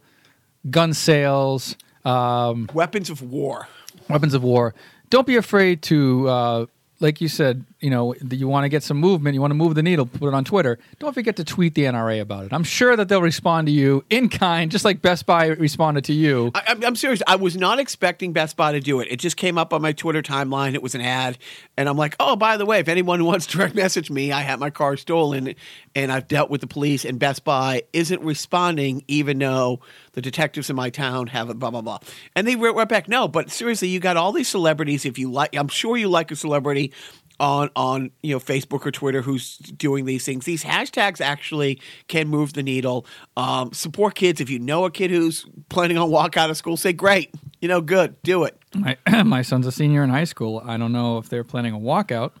[0.70, 3.68] gun sales, um, Weapons of war.
[4.08, 4.74] weapons of war,
[5.10, 6.66] don't be afraid to, uh,
[7.00, 9.74] like you said, you know, you want to get some movement, you want to move
[9.74, 10.78] the needle, put it on Twitter.
[10.98, 12.52] Don't forget to tweet the NRA about it.
[12.52, 16.12] I'm sure that they'll respond to you in kind, just like Best Buy responded to
[16.12, 16.50] you.
[16.54, 17.22] I, I'm, I'm serious.
[17.26, 19.08] I was not expecting Best Buy to do it.
[19.10, 20.74] It just came up on my Twitter timeline.
[20.74, 21.38] It was an ad,
[21.76, 24.42] and I'm like, oh, by the way, if anyone wants to direct message me, I
[24.42, 25.54] had my car stolen,
[25.94, 29.80] and I've dealt with the police, and Best Buy isn't responding, even though
[30.12, 31.98] the detectives in my town have a blah blah blah.
[32.36, 35.06] And they wrote right back, no, but seriously, you got all these celebrities.
[35.06, 36.92] If you like, I'm sure you like a celebrity
[37.40, 40.44] on on you know Facebook or Twitter who's doing these things.
[40.44, 43.06] These hashtags actually can move the needle.
[43.36, 44.40] Um, support kids.
[44.40, 47.34] If you know a kid who's planning on walk out of school, say great.
[47.60, 48.56] You know, good, do it.
[48.74, 50.62] My, my son's a senior in high school.
[50.64, 52.32] I don't know if they're planning a walkout,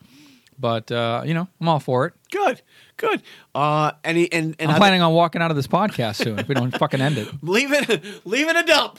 [0.58, 2.14] but uh, you know, I'm all for it.
[2.30, 2.62] Good,
[2.96, 3.22] good.
[3.54, 6.46] Uh, and he, and and I'm planning on walking out of this podcast soon if
[6.46, 7.28] we don't fucking end it.
[7.42, 8.98] leave it leave it a dump.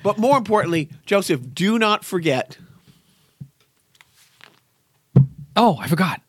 [0.02, 2.56] but more importantly, Joseph, do not forget.
[5.56, 6.20] Oh, I forgot.